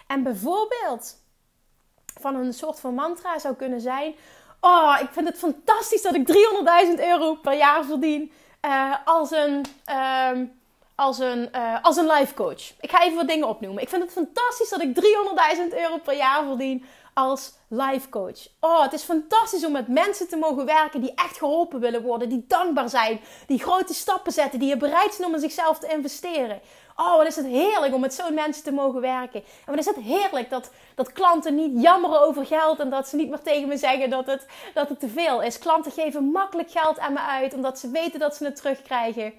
En 0.07 0.23
bijvoorbeeld 0.23 1.25
van 2.19 2.35
een 2.35 2.53
soort 2.53 2.79
van 2.79 2.93
mantra 2.93 3.39
zou 3.39 3.55
kunnen 3.55 3.81
zijn: 3.81 4.15
Oh, 4.61 4.97
ik 5.01 5.09
vind 5.11 5.27
het 5.27 5.37
fantastisch 5.37 6.01
dat 6.01 6.15
ik 6.15 6.27
300.000 6.97 7.03
euro 7.03 7.35
per 7.35 7.57
jaar 7.57 7.85
verdien 7.85 8.31
uh, 8.65 8.95
als 9.05 9.31
een. 9.31 9.65
Uh, 9.89 10.31
als 10.95 11.19
een, 11.19 11.49
uh, 11.55 11.77
als 11.81 11.97
een 11.97 12.07
life 12.07 12.33
coach. 12.33 12.73
Ik 12.79 12.91
ga 12.91 13.03
even 13.03 13.15
wat 13.15 13.27
dingen 13.27 13.47
opnoemen. 13.47 13.83
Ik 13.83 13.89
vind 13.89 14.03
het 14.03 14.11
fantastisch 14.11 14.69
dat 14.69 14.81
ik 14.81 14.95
300.000 14.95 15.77
euro 15.77 15.97
per 15.97 16.15
jaar 16.15 16.43
verdien 16.43 16.85
als 17.17 17.53
life 17.69 18.09
coach. 18.09 18.47
Oh, 18.59 18.81
het 18.81 18.93
is 18.93 19.03
fantastisch 19.03 19.65
om 19.65 19.71
met 19.71 19.87
mensen 19.87 20.27
te 20.27 20.35
mogen 20.35 20.65
werken 20.65 21.01
die 21.01 21.13
echt 21.15 21.37
geholpen 21.37 21.79
willen 21.79 22.01
worden, 22.01 22.29
die 22.29 22.45
dankbaar 22.47 22.89
zijn, 22.89 23.19
die 23.47 23.59
grote 23.59 23.93
stappen 23.93 24.31
zetten, 24.31 24.59
die 24.59 24.69
je 24.69 24.77
bereid 24.77 25.13
zijn 25.13 25.27
om 25.27 25.33
in 25.33 25.39
zichzelf 25.39 25.79
te 25.79 25.87
investeren. 25.87 26.61
Oh, 26.95 27.15
wat 27.15 27.27
is 27.27 27.35
het 27.35 27.45
heerlijk 27.45 27.93
om 27.93 28.01
met 28.01 28.13
zo'n 28.13 28.33
mensen 28.33 28.63
te 28.63 28.71
mogen 28.71 29.01
werken. 29.01 29.43
En 29.65 29.75
wat 29.75 29.77
is 29.77 29.85
het 29.85 29.95
heerlijk 29.95 30.49
dat, 30.49 30.71
dat 30.95 31.11
klanten 31.11 31.55
niet 31.55 31.81
jammeren 31.81 32.21
over 32.21 32.45
geld 32.45 32.79
en 32.79 32.89
dat 32.89 33.07
ze 33.07 33.15
niet 33.15 33.29
meer 33.29 33.41
tegen 33.41 33.67
me 33.67 33.77
zeggen 33.77 34.09
dat 34.09 34.25
het, 34.25 34.45
dat 34.73 34.89
het 34.89 34.99
te 34.99 35.09
veel 35.09 35.41
is. 35.41 35.59
Klanten 35.59 35.91
geven 35.91 36.23
makkelijk 36.23 36.71
geld 36.71 36.99
aan 36.99 37.13
me 37.13 37.19
uit 37.19 37.53
omdat 37.53 37.79
ze 37.79 37.89
weten 37.89 38.19
dat 38.19 38.35
ze 38.35 38.45
het 38.45 38.55
terugkrijgen. 38.55 39.33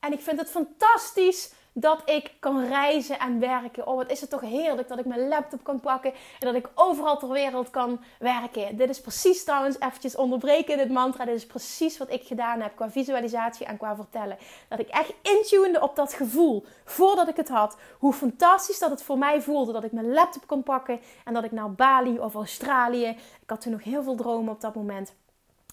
En 0.00 0.12
ik 0.12 0.20
vind 0.20 0.38
het 0.38 0.50
fantastisch 0.50 1.52
dat 1.72 2.02
ik 2.04 2.32
kan 2.38 2.64
reizen 2.64 3.18
en 3.18 3.40
werken. 3.40 3.86
Oh, 3.86 3.96
wat 3.96 4.10
is 4.10 4.20
het 4.20 4.30
toch 4.30 4.40
heerlijk 4.40 4.88
dat 4.88 4.98
ik 4.98 5.04
mijn 5.04 5.28
laptop 5.28 5.64
kan 5.64 5.80
pakken 5.80 6.12
en 6.12 6.46
dat 6.46 6.54
ik 6.54 6.68
overal 6.74 7.18
ter 7.18 7.28
wereld 7.28 7.70
kan 7.70 8.00
werken. 8.18 8.76
Dit 8.76 8.88
is 8.88 9.00
precies 9.00 9.44
trouwens 9.44 9.80
eventjes 9.80 10.16
onderbreken 10.16 10.76
dit 10.76 10.90
mantra. 10.90 11.24
Dit 11.24 11.34
is 11.34 11.46
precies 11.46 11.98
wat 11.98 12.12
ik 12.12 12.22
gedaan 12.22 12.60
heb 12.60 12.76
qua 12.76 12.90
visualisatie 12.90 13.66
en 13.66 13.76
qua 13.76 13.96
vertellen. 13.96 14.38
Dat 14.68 14.78
ik 14.78 14.88
echt 14.88 15.12
intunede 15.22 15.80
op 15.80 15.96
dat 15.96 16.12
gevoel 16.12 16.64
voordat 16.84 17.28
ik 17.28 17.36
het 17.36 17.48
had. 17.48 17.76
Hoe 17.98 18.12
fantastisch 18.12 18.78
dat 18.78 18.90
het 18.90 19.02
voor 19.02 19.18
mij 19.18 19.42
voelde 19.42 19.72
dat 19.72 19.84
ik 19.84 19.92
mijn 19.92 20.12
laptop 20.12 20.46
kon 20.46 20.62
pakken 20.62 21.00
en 21.24 21.34
dat 21.34 21.44
ik 21.44 21.52
naar 21.52 21.72
Bali 21.72 22.18
of 22.18 22.34
Australië. 22.34 23.06
Ik 23.42 23.50
had 23.50 23.60
toen 23.60 23.72
nog 23.72 23.84
heel 23.84 24.02
veel 24.02 24.16
dromen 24.16 24.52
op 24.52 24.60
dat 24.60 24.74
moment 24.74 25.14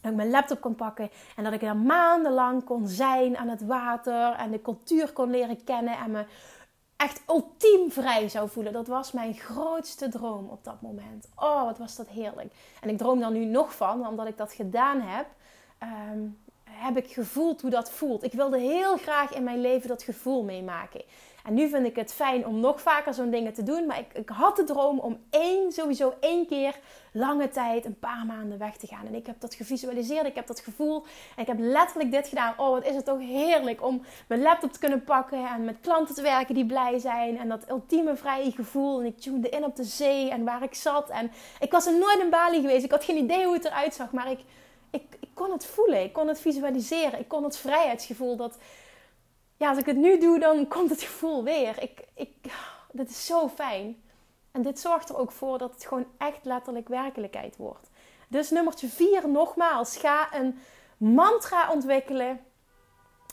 dat 0.01 0.11
ik 0.11 0.17
mijn 0.17 0.29
laptop 0.29 0.61
kon 0.61 0.75
pakken 0.75 1.09
en 1.35 1.43
dat 1.43 1.53
ik 1.53 1.61
er 1.61 1.75
maandenlang 1.75 2.63
kon 2.63 2.87
zijn 2.87 3.37
aan 3.37 3.47
het 3.47 3.65
water 3.65 4.33
en 4.33 4.51
de 4.51 4.61
cultuur 4.61 5.11
kon 5.11 5.29
leren 5.29 5.63
kennen 5.63 5.97
en 5.97 6.11
me 6.11 6.25
echt 6.95 7.21
ultiem 7.27 7.91
vrij 7.91 8.29
zou 8.29 8.49
voelen. 8.49 8.73
Dat 8.73 8.87
was 8.87 9.11
mijn 9.11 9.33
grootste 9.33 10.09
droom 10.09 10.49
op 10.49 10.63
dat 10.63 10.81
moment. 10.81 11.27
Oh, 11.35 11.63
wat 11.63 11.77
was 11.77 11.95
dat 11.95 12.07
heerlijk. 12.07 12.53
En 12.81 12.89
ik 12.89 12.97
droom 12.97 13.19
daar 13.19 13.31
nu 13.31 13.45
nog 13.45 13.75
van, 13.75 14.07
omdat 14.07 14.27
ik 14.27 14.37
dat 14.37 14.53
gedaan 14.53 15.01
heb. 15.01 15.25
Ehm, 15.77 16.19
heb 16.63 16.97
ik 16.97 17.11
gevoeld 17.11 17.61
hoe 17.61 17.69
dat 17.69 17.91
voelt. 17.91 18.23
Ik 18.23 18.33
wilde 18.33 18.59
heel 18.59 18.97
graag 18.97 19.33
in 19.33 19.43
mijn 19.43 19.61
leven 19.61 19.87
dat 19.87 20.03
gevoel 20.03 20.43
meemaken. 20.43 21.01
En 21.49 21.55
nu 21.55 21.69
vind 21.69 21.85
ik 21.85 21.95
het 21.95 22.13
fijn 22.13 22.45
om 22.45 22.59
nog 22.59 22.81
vaker 22.81 23.13
zo'n 23.13 23.29
dingen 23.29 23.53
te 23.53 23.63
doen. 23.63 23.85
Maar 23.85 23.99
ik, 23.99 24.13
ik, 24.13 24.29
had 24.29 24.55
de 24.55 24.63
droom 24.63 24.99
om 24.99 25.19
één, 25.29 25.71
sowieso 25.71 26.13
één 26.19 26.47
keer 26.47 26.79
lange 27.13 27.49
tijd, 27.49 27.85
een 27.85 27.99
paar 27.99 28.25
maanden 28.25 28.57
weg 28.57 28.77
te 28.77 28.87
gaan. 28.87 29.05
En 29.05 29.15
ik 29.15 29.25
heb 29.25 29.39
dat 29.39 29.53
gevisualiseerd, 29.53 30.25
ik 30.25 30.35
heb 30.35 30.47
dat 30.47 30.59
gevoel. 30.59 31.05
En 31.35 31.41
ik 31.41 31.47
heb 31.47 31.57
letterlijk 31.59 32.11
dit 32.11 32.27
gedaan. 32.27 32.53
Oh, 32.57 32.69
wat 32.69 32.85
is 32.85 32.95
het 32.95 33.05
toch 33.05 33.19
heerlijk 33.19 33.83
om 33.83 34.01
mijn 34.27 34.41
laptop 34.41 34.71
te 34.71 34.79
kunnen 34.79 35.03
pakken 35.03 35.47
en 35.47 35.65
met 35.65 35.77
klanten 35.81 36.15
te 36.15 36.21
werken 36.21 36.55
die 36.55 36.65
blij 36.65 36.99
zijn. 36.99 37.37
En 37.37 37.49
dat 37.49 37.69
ultieme 37.69 38.15
vrije 38.15 38.51
gevoel. 38.51 38.99
En 38.99 39.05
ik 39.05 39.19
tunede 39.19 39.49
in 39.49 39.65
op 39.65 39.75
de 39.75 39.83
zee 39.83 40.29
en 40.29 40.43
waar 40.43 40.63
ik 40.63 40.75
zat. 40.75 41.09
En 41.09 41.31
ik 41.59 41.71
was 41.71 41.85
er 41.85 41.97
nooit 41.97 42.19
in 42.19 42.29
Bali 42.29 42.61
geweest. 42.61 42.85
Ik 42.85 42.91
had 42.91 43.03
geen 43.03 43.23
idee 43.23 43.45
hoe 43.45 43.53
het 43.53 43.65
eruit 43.65 43.93
zag. 43.93 44.11
Maar 44.11 44.31
ik, 44.31 44.39
ik, 44.89 45.03
ik 45.19 45.29
kon 45.33 45.51
het 45.51 45.65
voelen. 45.65 46.03
Ik 46.03 46.13
kon 46.13 46.27
het 46.27 46.41
visualiseren. 46.41 47.19
Ik 47.19 47.27
kon 47.27 47.43
het 47.43 47.57
vrijheidsgevoel 47.57 48.35
dat 48.35 48.57
ja, 49.59 49.69
als 49.69 49.77
ik 49.77 49.85
het 49.85 49.97
nu 49.97 50.19
doe, 50.19 50.39
dan 50.39 50.67
komt 50.67 50.89
het 50.89 51.01
gevoel 51.01 51.43
weer. 51.43 51.83
Ik, 51.83 51.99
ik, 52.13 52.29
dit 52.91 53.09
is 53.09 53.25
zo 53.25 53.47
fijn. 53.47 54.01
En 54.51 54.61
dit 54.61 54.79
zorgt 54.79 55.09
er 55.09 55.17
ook 55.17 55.31
voor 55.31 55.57
dat 55.57 55.73
het 55.73 55.85
gewoon 55.85 56.05
echt 56.17 56.39
letterlijk 56.45 56.87
werkelijkheid 56.87 57.57
wordt. 57.57 57.89
Dus 58.27 58.49
nummertje 58.49 58.87
4 58.87 59.29
nogmaals. 59.29 59.97
Ga 59.97 60.35
een 60.35 60.59
mantra 60.97 61.71
ontwikkelen. 61.71 62.39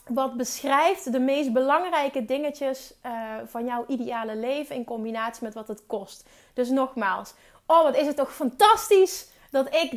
Wat 0.07 0.37
beschrijft 0.37 1.13
de 1.13 1.19
meest 1.19 1.53
belangrijke 1.53 2.25
dingetjes 2.25 2.95
uh, 3.07 3.13
van 3.45 3.65
jouw 3.65 3.85
ideale 3.89 4.37
leven 4.37 4.77
in 4.77 4.85
combinatie 4.85 5.45
met 5.45 5.55
wat 5.55 5.69
het 5.69 5.87
kost. 5.87 6.29
Dus 6.55 6.69
nogmaals. 6.69 7.35
Oh, 7.67 7.83
wat 7.83 7.97
is 7.97 8.07
het 8.07 8.17
toch 8.17 8.35
fantastisch 8.35 9.29
dat 9.51 9.75
ik 9.75 9.91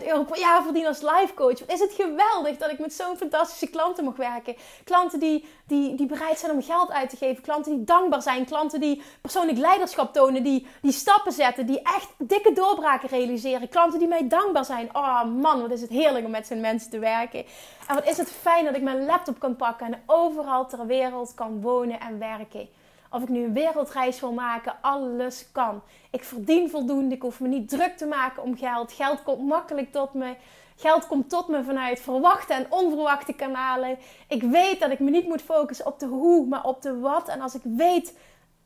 300.000 0.00 0.06
euro 0.06 0.24
per 0.24 0.38
jaar 0.38 0.62
verdien 0.62 0.86
als 0.86 1.00
life 1.00 1.34
coach. 1.34 1.58
Wat 1.58 1.72
is 1.72 1.80
het 1.80 1.92
geweldig 1.92 2.56
dat 2.56 2.70
ik 2.70 2.78
met 2.78 2.94
zo'n 2.94 3.16
fantastische 3.16 3.66
klanten 3.66 4.04
mag 4.04 4.16
werken. 4.16 4.56
Klanten 4.84 5.20
die, 5.20 5.44
die, 5.66 5.94
die 5.94 6.06
bereid 6.06 6.38
zijn 6.38 6.52
om 6.52 6.62
geld 6.62 6.92
uit 6.92 7.10
te 7.10 7.16
geven. 7.16 7.42
Klanten 7.42 7.76
die 7.76 7.84
dankbaar 7.84 8.22
zijn. 8.22 8.44
Klanten 8.44 8.80
die 8.80 9.02
persoonlijk 9.20 9.58
leiderschap 9.58 10.12
tonen. 10.12 10.42
Die, 10.42 10.66
die 10.82 10.92
stappen 10.92 11.32
zetten. 11.32 11.66
Die 11.66 11.82
echt 11.82 12.08
dikke 12.18 12.52
doorbraken 12.52 13.08
realiseren. 13.08 13.68
Klanten 13.68 13.98
die 13.98 14.08
mij 14.08 14.28
dankbaar 14.28 14.64
zijn. 14.64 14.88
Oh 14.92 15.24
man, 15.24 15.60
wat 15.60 15.70
is 15.70 15.80
het 15.80 15.90
heerlijk 15.90 16.24
om 16.24 16.30
met 16.30 16.46
zo'n 16.46 16.60
mensen 16.60 16.90
te 16.90 16.98
werken. 16.98 17.44
En 17.88 17.94
wat 17.94 18.06
is 18.06 18.16
het 18.16 18.30
fijn 18.30 18.64
dat 18.64 18.76
ik 18.76 18.82
mijn 18.82 19.04
laptop 19.04 19.38
kan 19.38 19.56
pakken 19.56 19.86
en 19.86 20.02
overal 20.06 20.66
ter 20.66 20.86
wereld 20.86 21.34
kan 21.34 21.60
wonen 21.60 22.00
en 22.00 22.18
werken. 22.18 22.68
Of 23.14 23.22
ik 23.22 23.28
nu 23.28 23.44
een 23.44 23.52
wereldreis 23.52 24.20
wil 24.20 24.32
maken, 24.32 24.74
alles 24.80 25.48
kan. 25.52 25.82
Ik 26.10 26.24
verdien 26.24 26.70
voldoende, 26.70 27.14
ik 27.14 27.22
hoef 27.22 27.40
me 27.40 27.48
niet 27.48 27.68
druk 27.68 27.96
te 27.96 28.06
maken 28.06 28.42
om 28.42 28.56
geld. 28.56 28.92
Geld 28.92 29.22
komt 29.22 29.46
makkelijk 29.46 29.92
tot 29.92 30.14
me. 30.14 30.34
Geld 30.76 31.06
komt 31.06 31.28
tot 31.28 31.48
me 31.48 31.64
vanuit 31.64 32.00
verwachte 32.00 32.54
en 32.54 32.66
onverwachte 32.68 33.32
kanalen. 33.32 33.98
Ik 34.28 34.42
weet 34.42 34.80
dat 34.80 34.90
ik 34.90 34.98
me 34.98 35.10
niet 35.10 35.28
moet 35.28 35.42
focussen 35.42 35.86
op 35.86 35.98
de 35.98 36.06
hoe, 36.06 36.46
maar 36.46 36.64
op 36.64 36.82
de 36.82 36.98
wat. 36.98 37.28
En 37.28 37.40
als 37.40 37.54
ik 37.54 37.62
weet 37.64 38.18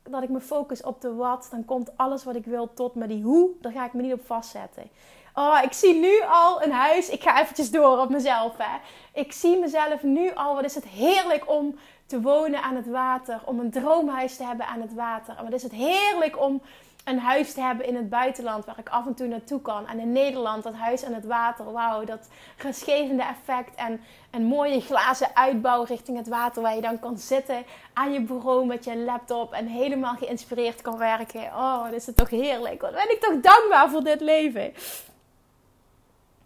dat 0.03 0.23
ik 0.23 0.29
me 0.29 0.39
focus 0.39 0.83
op 0.83 1.01
de 1.01 1.13
wat, 1.13 1.47
dan 1.51 1.65
komt 1.65 1.97
alles 1.97 2.23
wat 2.23 2.35
ik 2.35 2.45
wil 2.45 2.73
tot 2.73 2.95
me. 2.95 3.07
Die 3.07 3.23
hoe, 3.23 3.49
daar 3.61 3.71
ga 3.71 3.85
ik 3.85 3.93
me 3.93 4.01
niet 4.01 4.13
op 4.13 4.25
vastzetten. 4.25 4.89
Oh, 5.33 5.59
ik 5.63 5.73
zie 5.73 5.99
nu 5.99 6.21
al 6.29 6.63
een 6.63 6.71
huis. 6.71 7.09
Ik 7.09 7.23
ga 7.23 7.41
eventjes 7.41 7.71
door 7.71 7.99
op 7.99 8.09
mezelf. 8.09 8.57
Hè. 8.57 8.77
Ik 9.13 9.31
zie 9.31 9.59
mezelf 9.59 10.03
nu 10.03 10.33
al. 10.33 10.55
Wat 10.55 10.63
is 10.63 10.75
het 10.75 10.87
heerlijk 10.87 11.49
om 11.49 11.75
te 12.09 12.21
wonen 12.21 12.61
aan 12.63 12.75
het 12.75 12.87
water. 12.87 13.41
Om 13.45 13.59
een 13.59 13.71
droomhuis 13.71 14.35
te 14.35 14.43
hebben 14.43 14.67
aan 14.67 14.81
het 14.81 14.93
water. 14.93 15.35
En 15.37 15.43
wat 15.43 15.53
is 15.53 15.63
het 15.63 15.71
heerlijk 15.71 16.39
om 16.39 16.61
een 17.03 17.19
huis 17.19 17.53
te 17.53 17.61
hebben 17.61 17.85
in 17.85 17.95
het 17.95 18.09
buitenland 18.09 18.65
waar 18.65 18.79
ik 18.79 18.89
af 18.89 19.05
en 19.05 19.13
toe 19.13 19.27
naartoe 19.27 19.61
kan. 19.61 19.87
En 19.87 19.99
in 19.99 20.11
Nederland, 20.11 20.63
dat 20.63 20.73
huis 20.73 21.05
aan 21.05 21.13
het 21.13 21.25
water. 21.25 21.71
Wauw, 21.71 22.03
dat 22.03 22.27
rustgevende 22.57 23.23
effect. 23.23 23.75
En 23.75 24.01
een 24.31 24.45
mooie 24.45 24.81
glazen 24.81 25.35
uitbouw 25.35 25.83
richting 25.83 26.17
het 26.17 26.27
water. 26.27 26.61
Waar 26.61 26.75
je 26.75 26.81
dan 26.81 26.99
kan 26.99 27.17
zitten 27.17 27.65
aan 27.93 28.13
je 28.13 28.21
bureau 28.21 28.65
met 28.65 28.83
je 28.83 28.97
laptop. 28.97 29.53
En 29.53 29.67
helemaal 29.67 30.15
geïnspireerd 30.15 30.81
kan 30.81 30.97
werken. 30.97 31.43
Oh, 31.43 31.83
wat 31.83 31.93
is 31.93 32.05
het 32.05 32.15
toch 32.15 32.29
heerlijk. 32.29 32.81
Wat 32.81 32.93
ben 32.93 33.11
ik 33.11 33.19
toch 33.19 33.41
dankbaar 33.41 33.89
voor 33.89 34.03
dit 34.03 34.21
leven. 34.21 34.73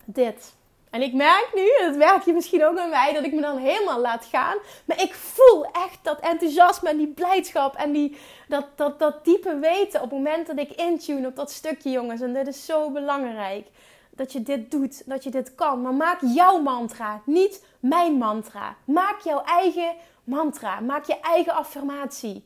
Dit. 0.06 0.54
En 0.94 1.02
ik 1.02 1.14
merk 1.14 1.50
nu, 1.54 1.88
dat 1.88 1.96
werk 1.96 2.24
je 2.24 2.34
misschien 2.34 2.66
ook 2.66 2.78
aan 2.78 2.90
mij, 2.90 3.14
dat 3.14 3.24
ik 3.24 3.34
me 3.34 3.42
dan 3.42 3.58
helemaal 3.58 4.00
laat 4.00 4.26
gaan. 4.26 4.58
Maar 4.86 5.02
ik 5.02 5.14
voel 5.14 5.66
echt 5.66 6.00
dat 6.02 6.20
enthousiasme 6.20 6.90
en 6.90 6.98
die 6.98 7.08
blijdschap 7.08 7.76
en 7.76 7.92
die, 7.92 8.18
dat, 8.48 8.66
dat, 8.76 9.00
dat 9.00 9.26
diepe 9.26 9.60
weten 9.60 10.02
op 10.02 10.10
het 10.10 10.20
moment 10.20 10.48
dat 10.48 10.58
ik 10.58 10.72
intune 10.72 11.28
op 11.28 11.36
dat 11.36 11.52
stukje, 11.52 11.90
jongens. 11.90 12.22
En 12.22 12.34
dit 12.34 12.48
is 12.48 12.66
zo 12.66 12.90
belangrijk. 12.90 13.68
Dat 14.10 14.32
je 14.32 14.44
dit 14.44 14.72
doet, 14.72 15.10
dat 15.10 15.24
je 15.24 15.30
dit 15.30 15.56
kan. 15.56 15.82
Maar 15.82 15.94
maak 15.94 16.20
jouw 16.22 16.62
mantra, 16.62 17.22
niet 17.26 17.66
mijn 17.80 18.14
mantra. 18.14 18.76
Maak 18.86 19.20
jouw 19.20 19.44
eigen 19.44 19.96
mantra. 20.24 20.80
Maak 20.80 21.06
je 21.06 21.20
eigen 21.20 21.54
affirmatie. 21.54 22.46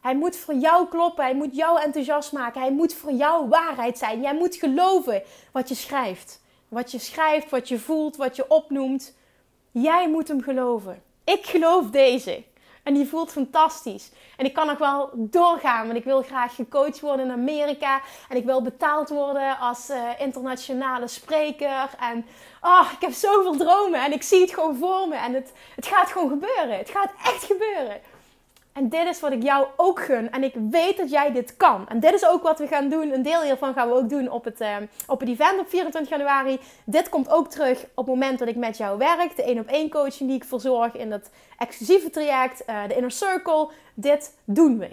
Hij 0.00 0.16
moet 0.16 0.36
voor 0.36 0.54
jou 0.54 0.88
kloppen. 0.88 1.24
Hij 1.24 1.34
moet 1.34 1.56
jou 1.56 1.80
enthousiast 1.80 2.32
maken. 2.32 2.60
Hij 2.60 2.72
moet 2.72 2.94
voor 2.94 3.12
jou 3.12 3.48
waarheid 3.48 3.98
zijn. 3.98 4.20
Jij 4.20 4.34
moet 4.34 4.56
geloven 4.56 5.22
wat 5.52 5.68
je 5.68 5.74
schrijft. 5.74 6.41
Wat 6.72 6.90
je 6.90 6.98
schrijft, 6.98 7.50
wat 7.50 7.68
je 7.68 7.78
voelt, 7.78 8.16
wat 8.16 8.36
je 8.36 8.48
opnoemt. 8.48 9.14
Jij 9.70 10.08
moet 10.08 10.28
hem 10.28 10.42
geloven. 10.42 11.02
Ik 11.24 11.46
geloof 11.46 11.90
deze. 11.90 12.42
En 12.82 12.94
die 12.94 13.06
voelt 13.06 13.32
fantastisch. 13.32 14.10
En 14.36 14.44
ik 14.44 14.52
kan 14.52 14.66
nog 14.66 14.78
wel 14.78 15.10
doorgaan, 15.14 15.86
want 15.86 15.98
ik 15.98 16.04
wil 16.04 16.22
graag 16.22 16.54
gecoacht 16.54 17.00
worden 17.00 17.26
in 17.26 17.32
Amerika. 17.32 18.00
En 18.28 18.36
ik 18.36 18.44
wil 18.44 18.62
betaald 18.62 19.08
worden 19.08 19.58
als 19.58 19.90
uh, 19.90 20.10
internationale 20.18 21.08
spreker. 21.08 21.90
En 22.00 22.26
oh, 22.60 22.88
ik 22.92 23.00
heb 23.00 23.12
zoveel 23.12 23.56
dromen 23.56 24.04
en 24.04 24.12
ik 24.12 24.22
zie 24.22 24.40
het 24.40 24.54
gewoon 24.54 24.76
voor 24.76 25.08
me. 25.08 25.16
En 25.16 25.34
het, 25.34 25.52
het 25.74 25.86
gaat 25.86 26.10
gewoon 26.10 26.28
gebeuren. 26.28 26.78
Het 26.78 26.90
gaat 26.90 27.12
echt 27.24 27.44
gebeuren. 27.44 28.00
En 28.72 28.88
dit 28.88 29.08
is 29.08 29.20
wat 29.20 29.32
ik 29.32 29.42
jou 29.42 29.66
ook 29.76 30.00
gun. 30.00 30.30
En 30.30 30.42
ik 30.42 30.54
weet 30.70 30.96
dat 30.96 31.10
jij 31.10 31.32
dit 31.32 31.56
kan. 31.56 31.88
En 31.88 32.00
dit 32.00 32.14
is 32.14 32.26
ook 32.26 32.42
wat 32.42 32.58
we 32.58 32.66
gaan 32.66 32.88
doen. 32.88 33.12
Een 33.12 33.22
deel 33.22 33.42
hiervan 33.42 33.74
gaan 33.74 33.88
we 33.88 33.94
ook 33.94 34.08
doen 34.08 34.30
op 34.30 34.44
het, 34.44 34.60
uh, 34.60 34.76
op 35.06 35.20
het 35.20 35.28
event 35.28 35.60
op 35.60 35.68
24 35.68 36.10
januari. 36.10 36.60
Dit 36.84 37.08
komt 37.08 37.30
ook 37.30 37.50
terug 37.50 37.82
op 37.82 38.06
het 38.06 38.14
moment 38.14 38.38
dat 38.38 38.48
ik 38.48 38.56
met 38.56 38.76
jou 38.76 38.98
werk. 38.98 39.36
De 39.36 39.42
één 39.42 39.58
op 39.58 39.66
één 39.66 39.90
coaching 39.90 40.28
die 40.28 40.38
ik 40.38 40.44
verzorg 40.44 40.96
in 40.96 41.10
dat 41.10 41.30
exclusieve 41.58 42.10
traject. 42.10 42.62
Uh, 42.66 42.88
de 42.88 42.94
Inner 42.94 43.10
Circle. 43.10 43.68
Dit 43.94 44.36
doen 44.44 44.78
we. 44.78 44.88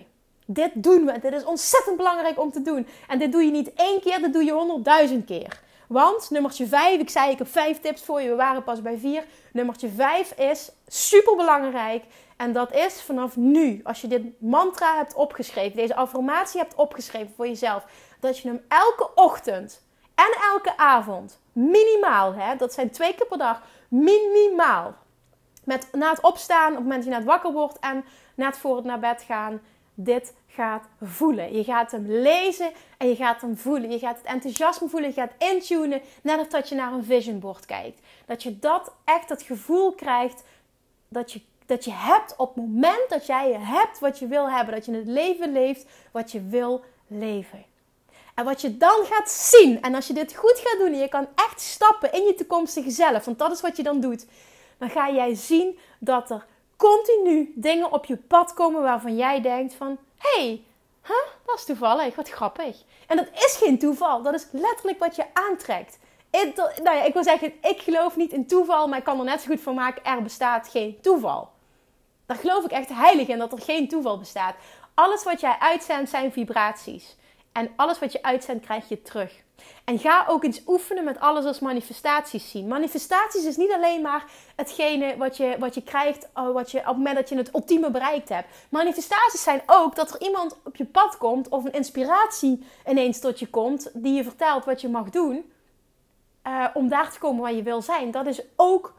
Dit 0.45 0.71
doen 0.73 1.05
we. 1.05 1.19
Dit 1.19 1.33
is 1.33 1.43
ontzettend 1.43 1.97
belangrijk 1.97 2.39
om 2.39 2.51
te 2.51 2.61
doen. 2.61 2.87
En 3.07 3.19
dit 3.19 3.31
doe 3.31 3.43
je 3.43 3.51
niet 3.51 3.73
één 3.73 4.01
keer, 4.01 4.19
dit 4.19 4.33
doe 4.33 4.43
je 4.43 4.51
honderdduizend 4.51 5.25
keer. 5.25 5.59
Want 5.87 6.29
nummertje 6.29 6.67
5, 6.67 6.99
ik 6.99 7.09
zei 7.09 7.31
ik 7.31 7.37
heb 7.37 7.47
vijf 7.47 7.79
tips 7.79 8.03
voor 8.03 8.21
je, 8.21 8.29
we 8.29 8.35
waren 8.35 8.63
pas 8.63 8.81
bij 8.81 8.97
4. 8.97 9.23
Nummertje 9.53 9.89
5 9.89 10.31
is 10.31 10.71
super 10.87 11.35
belangrijk. 11.35 12.03
En 12.39 12.53
dat 12.53 12.73
is 12.73 13.01
vanaf 13.01 13.35
nu, 13.35 13.81
als 13.83 14.01
je 14.01 14.07
dit 14.07 14.41
mantra 14.41 14.95
hebt 14.95 15.13
opgeschreven, 15.13 15.77
deze 15.77 15.95
affirmatie 15.95 16.59
hebt 16.59 16.75
opgeschreven 16.75 17.33
voor 17.35 17.47
jezelf, 17.47 17.85
dat 18.19 18.39
je 18.39 18.47
hem 18.47 18.61
elke 18.67 19.09
ochtend 19.15 19.85
en 20.15 20.37
elke 20.51 20.77
avond, 20.77 21.39
minimaal, 21.51 22.33
hè, 22.33 22.55
dat 22.55 22.73
zijn 22.73 22.91
twee 22.91 23.15
keer 23.15 23.27
per 23.27 23.37
dag, 23.37 23.61
minimaal, 23.87 24.95
met, 25.63 25.87
na 25.91 26.09
het 26.09 26.21
opstaan, 26.21 26.69
op 26.69 26.75
het 26.75 26.83
moment 26.83 27.03
dat 27.03 27.13
je 27.13 27.19
net 27.19 27.27
wakker 27.27 27.51
wordt 27.51 27.79
en 27.79 28.05
net 28.35 28.57
voor 28.57 28.75
het 28.75 28.85
naar 28.85 28.99
bed 28.99 29.21
gaan, 29.21 29.61
dit 29.93 30.33
gaat 30.47 30.87
voelen. 31.01 31.55
Je 31.55 31.63
gaat 31.63 31.91
hem 31.91 32.05
lezen 32.07 32.71
en 32.97 33.07
je 33.07 33.15
gaat 33.15 33.41
hem 33.41 33.57
voelen. 33.57 33.91
Je 33.91 33.99
gaat 33.99 34.17
het 34.17 34.25
enthousiasme 34.25 34.89
voelen, 34.89 35.09
je 35.09 35.15
gaat 35.15 35.33
intunen, 35.37 36.01
net 36.21 36.51
dat 36.51 36.69
je 36.69 36.75
naar 36.75 36.93
een 36.93 37.03
vision 37.03 37.39
board 37.39 37.65
kijkt. 37.65 38.01
Dat 38.25 38.43
je 38.43 38.59
dat 38.59 38.93
echt 39.05 39.29
het 39.29 39.41
gevoel 39.41 39.91
krijgt 39.93 40.43
dat 41.07 41.31
je 41.31 41.41
dat 41.69 41.85
je 41.85 41.91
hebt 41.91 42.35
op 42.37 42.55
het 42.55 42.63
moment 42.65 43.09
dat 43.09 43.25
jij 43.25 43.53
hebt 43.53 43.99
wat 43.99 44.19
je 44.19 44.27
wil 44.27 44.49
hebben. 44.49 44.73
Dat 44.73 44.85
je 44.85 44.91
het 44.91 45.07
leven 45.07 45.51
leeft 45.51 45.85
wat 46.11 46.31
je 46.31 46.41
wil 46.41 46.83
leven. 47.07 47.65
En 48.35 48.45
wat 48.45 48.61
je 48.61 48.77
dan 48.77 49.05
gaat 49.05 49.29
zien, 49.29 49.81
en 49.81 49.95
als 49.95 50.07
je 50.07 50.13
dit 50.13 50.35
goed 50.35 50.61
gaat 50.63 50.79
doen 50.79 50.93
en 50.93 50.99
je 50.99 51.07
kan 51.07 51.27
echt 51.35 51.61
stappen 51.61 52.11
in 52.13 52.23
je 52.23 52.35
toekomstige 52.35 52.89
zelf, 52.89 53.25
want 53.25 53.39
dat 53.39 53.51
is 53.51 53.61
wat 53.61 53.77
je 53.77 53.83
dan 53.83 53.99
doet, 53.99 54.25
dan 54.77 54.89
ga 54.89 55.11
jij 55.11 55.35
zien 55.35 55.79
dat 55.99 56.29
er 56.29 56.45
continu 56.77 57.53
dingen 57.55 57.91
op 57.91 58.05
je 58.05 58.17
pad 58.17 58.53
komen 58.53 58.81
waarvan 58.81 59.15
jij 59.15 59.41
denkt 59.41 59.73
van, 59.73 59.97
hé, 60.17 60.41
hey, 60.41 60.63
huh, 61.03 61.27
dat 61.45 61.55
is 61.55 61.65
toevallig, 61.65 62.15
wat 62.15 62.29
grappig. 62.29 62.83
En 63.07 63.17
dat 63.17 63.27
is 63.33 63.59
geen 63.63 63.79
toeval, 63.79 64.21
dat 64.21 64.33
is 64.33 64.47
letterlijk 64.51 64.99
wat 64.99 65.15
je 65.15 65.25
aantrekt. 65.33 65.99
Nou 66.83 66.97
ja, 66.97 67.03
ik 67.03 67.13
wil 67.13 67.23
zeggen, 67.23 67.53
ik 67.61 67.81
geloof 67.81 68.15
niet 68.15 68.31
in 68.31 68.47
toeval, 68.47 68.87
maar 68.87 68.97
ik 68.97 69.03
kan 69.03 69.19
er 69.19 69.25
net 69.25 69.41
zo 69.41 69.47
goed 69.47 69.61
van 69.61 69.75
maken, 69.75 70.03
er 70.03 70.21
bestaat 70.21 70.67
geen 70.67 70.97
toeval. 71.01 71.49
Daar 72.29 72.37
geloof 72.37 72.63
ik 72.63 72.71
echt 72.71 72.89
heilig 72.89 73.27
in 73.27 73.37
dat 73.37 73.51
er 73.51 73.61
geen 73.61 73.87
toeval 73.87 74.17
bestaat. 74.17 74.55
Alles 74.93 75.23
wat 75.23 75.39
jij 75.39 75.55
uitzendt 75.59 76.09
zijn 76.09 76.31
vibraties. 76.31 77.15
En 77.51 77.69
alles 77.75 77.99
wat 77.99 78.11
je 78.11 78.23
uitzendt 78.23 78.65
krijg 78.65 78.89
je 78.89 79.01
terug. 79.01 79.33
En 79.85 79.99
ga 79.99 80.25
ook 80.27 80.43
eens 80.43 80.61
oefenen 80.67 81.03
met 81.03 81.19
alles 81.19 81.45
als 81.45 81.59
manifestaties 81.59 82.49
zien. 82.49 82.67
Manifestaties 82.67 83.45
is 83.45 83.57
niet 83.57 83.71
alleen 83.71 84.01
maar 84.01 84.25
hetgene 84.55 85.17
wat 85.17 85.37
je, 85.37 85.55
wat 85.59 85.73
je 85.73 85.83
krijgt 85.83 86.29
oh, 86.33 86.53
wat 86.53 86.71
je, 86.71 86.79
op 86.79 86.85
het 86.85 86.95
moment 86.95 87.15
dat 87.15 87.29
je 87.29 87.35
het 87.35 87.53
ultieme 87.53 87.91
bereikt 87.91 88.29
hebt. 88.29 88.47
Manifestaties 88.69 89.43
zijn 89.43 89.61
ook 89.65 89.95
dat 89.95 90.13
er 90.13 90.21
iemand 90.21 90.57
op 90.63 90.75
je 90.75 90.85
pad 90.85 91.17
komt 91.17 91.49
of 91.49 91.65
een 91.65 91.73
inspiratie 91.73 92.65
ineens 92.87 93.19
tot 93.19 93.39
je 93.39 93.47
komt 93.47 93.89
die 93.93 94.13
je 94.13 94.23
vertelt 94.23 94.65
wat 94.65 94.81
je 94.81 94.89
mag 94.89 95.09
doen. 95.09 95.51
Uh, 96.47 96.65
om 96.73 96.89
daar 96.89 97.11
te 97.11 97.19
komen 97.19 97.41
waar 97.41 97.53
je 97.53 97.63
wil 97.63 97.81
zijn. 97.81 98.11
Dat 98.11 98.25
is 98.25 98.41
ook 98.55 98.97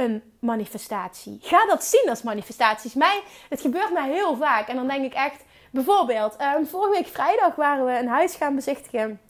een 0.00 0.22
manifestatie. 0.38 1.38
Ga 1.42 1.66
dat 1.66 1.84
zien 1.84 2.06
als 2.08 2.22
manifestaties. 2.22 2.94
Mij, 2.94 3.22
het 3.48 3.60
gebeurt 3.60 3.92
mij 3.92 4.10
heel 4.10 4.36
vaak. 4.36 4.68
En 4.68 4.76
dan 4.76 4.88
denk 4.88 5.04
ik 5.04 5.14
echt, 5.14 5.44
bijvoorbeeld, 5.70 6.36
um, 6.56 6.66
vorige 6.66 6.92
week 6.92 7.06
vrijdag 7.06 7.54
waren 7.54 7.86
we 7.86 7.98
een 7.98 8.08
huis 8.08 8.34
gaan 8.34 8.54
bezichtigen 8.54 9.20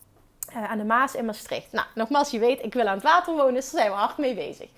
uh, 0.56 0.70
aan 0.70 0.78
de 0.78 0.84
Maas 0.84 1.14
in 1.14 1.24
Maastricht. 1.24 1.72
Nou, 1.72 1.86
nogmaals, 1.94 2.30
je 2.30 2.38
weet, 2.38 2.64
ik 2.64 2.74
wil 2.74 2.86
aan 2.86 2.94
het 2.94 3.02
water 3.02 3.34
wonen, 3.34 3.54
dus 3.54 3.70
daar 3.70 3.80
zijn 3.80 3.92
we 3.92 3.98
hard 3.98 4.18
mee 4.18 4.34
bezig. 4.34 4.68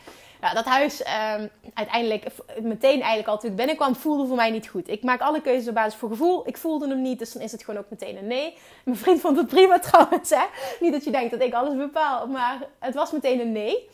Ja, 0.43 0.55
dat 0.55 0.65
huis 0.65 1.01
um, 1.01 1.51
uiteindelijk, 1.75 2.27
meteen 2.63 3.01
eigenlijk 3.01 3.29
al 3.29 3.39
toen 3.39 3.51
ik 3.51 3.57
binnenkwam, 3.57 3.95
voelde 3.95 4.27
voor 4.27 4.37
mij 4.37 4.51
niet 4.51 4.69
goed. 4.69 4.89
Ik 4.89 5.03
maak 5.03 5.21
alle 5.21 5.41
keuzes 5.41 5.69
op 5.69 5.75
basis 5.75 5.95
voor 5.95 6.09
gevoel. 6.09 6.49
Ik 6.49 6.57
voelde 6.57 6.89
hem 6.89 7.03
niet, 7.03 7.19
dus 7.19 7.33
dan 7.33 7.43
is 7.43 7.53
het 7.53 7.65
gewoon 7.65 7.81
ook 7.81 7.91
meteen 7.91 8.17
een 8.17 8.27
nee. 8.27 8.57
Mijn 8.85 8.97
vriend 8.97 9.21
vond 9.21 9.37
het 9.37 9.47
prima 9.47 9.79
trouwens, 9.89 10.31
hè. 10.31 10.45
Niet 10.81 10.93
dat 10.93 11.05
je 11.05 11.11
denkt 11.11 11.31
dat 11.31 11.43
ik 11.43 11.55
alles 11.55 11.77
bepaal, 11.77 12.27
maar 12.27 12.59
het 12.79 12.95
was 12.95 13.11
meteen 13.11 13.41
een 13.41 13.53
nee. 13.53 13.89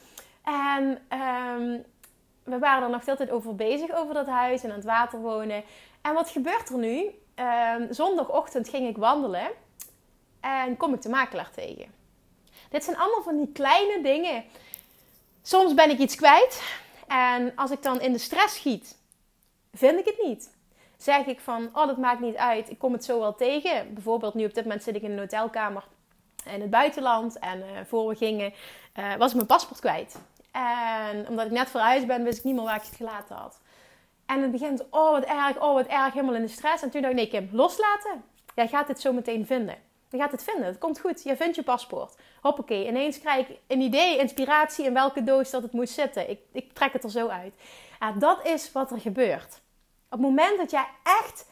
En 0.48 0.98
um, 1.18 1.84
we 2.42 2.58
waren 2.58 2.82
er 2.82 2.90
nog 2.90 3.02
tijd 3.02 3.30
over 3.30 3.54
bezig, 3.54 3.94
over 3.94 4.14
dat 4.14 4.26
huis 4.26 4.62
en 4.62 4.70
aan 4.70 4.76
het 4.76 4.84
water 4.84 5.20
wonen. 5.20 5.62
En 6.00 6.14
wat 6.14 6.30
gebeurt 6.30 6.68
er 6.68 6.78
nu? 6.78 7.10
Um, 7.76 7.92
zondagochtend 7.92 8.68
ging 8.68 8.88
ik 8.88 8.96
wandelen 8.96 9.50
en 10.40 10.76
kom 10.76 10.94
ik 10.94 11.02
de 11.02 11.08
makelaar 11.08 11.50
tegen. 11.50 11.86
Dit 12.70 12.84
zijn 12.84 12.96
allemaal 12.96 13.22
van 13.22 13.36
die 13.36 13.52
kleine 13.52 14.02
dingen. 14.02 14.44
Soms 15.42 15.74
ben 15.74 15.90
ik 15.90 15.98
iets 15.98 16.14
kwijt 16.14 16.62
en 17.06 17.52
als 17.54 17.70
ik 17.70 17.82
dan 17.82 18.00
in 18.00 18.12
de 18.12 18.18
stress 18.18 18.54
schiet, 18.54 18.98
vind 19.72 19.98
ik 19.98 20.04
het 20.04 20.22
niet. 20.22 20.56
Zeg 20.96 21.26
ik 21.26 21.40
van, 21.40 21.70
oh 21.72 21.86
dat 21.86 21.96
maakt 21.96 22.20
niet 22.20 22.36
uit, 22.36 22.70
ik 22.70 22.78
kom 22.78 22.92
het 22.92 23.04
zo 23.04 23.20
wel 23.20 23.34
tegen. 23.34 23.94
Bijvoorbeeld 23.94 24.34
nu 24.34 24.44
op 24.44 24.54
dit 24.54 24.64
moment 24.64 24.82
zit 24.82 24.94
ik 24.94 25.02
in 25.02 25.10
een 25.10 25.18
hotelkamer 25.18 25.84
in 26.44 26.60
het 26.60 26.70
buitenland 26.70 27.38
en 27.38 27.58
uh, 27.58 27.66
voor 27.86 28.08
we 28.08 28.14
gingen 28.14 28.52
uh, 28.98 29.14
was 29.14 29.28
ik 29.28 29.34
mijn 29.34 29.46
paspoort 29.46 29.80
kwijt. 29.80 30.18
En 30.58 31.28
omdat 31.28 31.46
ik 31.46 31.52
net 31.52 31.70
verhuisd 31.70 32.06
ben, 32.06 32.22
wist 32.22 32.38
ik 32.38 32.44
niet 32.44 32.54
meer 32.54 32.64
waar 32.64 32.76
ik 32.76 32.82
het 32.82 32.96
gelaten 32.96 33.36
had. 33.36 33.60
En 34.26 34.42
het 34.42 34.50
begint, 34.50 34.84
oh 34.90 35.10
wat 35.10 35.24
erg, 35.24 35.60
oh 35.60 35.74
wat 35.74 35.86
erg, 35.86 36.12
helemaal 36.12 36.34
in 36.34 36.42
de 36.42 36.48
stress. 36.48 36.82
En 36.82 36.90
toen 36.90 37.00
dacht 37.00 37.12
ik, 37.12 37.18
nee 37.18 37.28
Kim, 37.28 37.48
loslaten. 37.52 38.24
Jij 38.54 38.68
gaat 38.68 38.86
dit 38.86 39.00
zo 39.00 39.12
meteen 39.12 39.46
vinden. 39.46 39.76
Je 40.10 40.18
gaat 40.18 40.32
het 40.32 40.42
vinden, 40.44 40.66
het 40.66 40.78
komt 40.78 41.00
goed. 41.00 41.22
Je 41.22 41.36
vindt 41.36 41.56
je 41.56 41.62
paspoort. 41.62 42.16
Hoppakee, 42.40 42.86
ineens 42.86 43.20
krijg 43.20 43.48
ik 43.48 43.58
een 43.66 43.80
idee, 43.80 44.18
inspiratie 44.18 44.84
in 44.84 44.94
welke 44.94 45.24
doos 45.24 45.50
dat 45.50 45.62
het 45.62 45.72
moet 45.72 45.88
zitten. 45.88 46.30
Ik, 46.30 46.40
ik 46.52 46.72
trek 46.72 46.92
het 46.92 47.04
er 47.04 47.10
zo 47.10 47.28
uit. 47.28 47.54
Dat 48.18 48.46
is 48.46 48.72
wat 48.72 48.90
er 48.90 49.00
gebeurt. 49.00 49.60
Op 50.04 50.10
het 50.10 50.20
moment 50.20 50.58
dat 50.58 50.70
jij 50.70 50.86
echt 51.02 51.46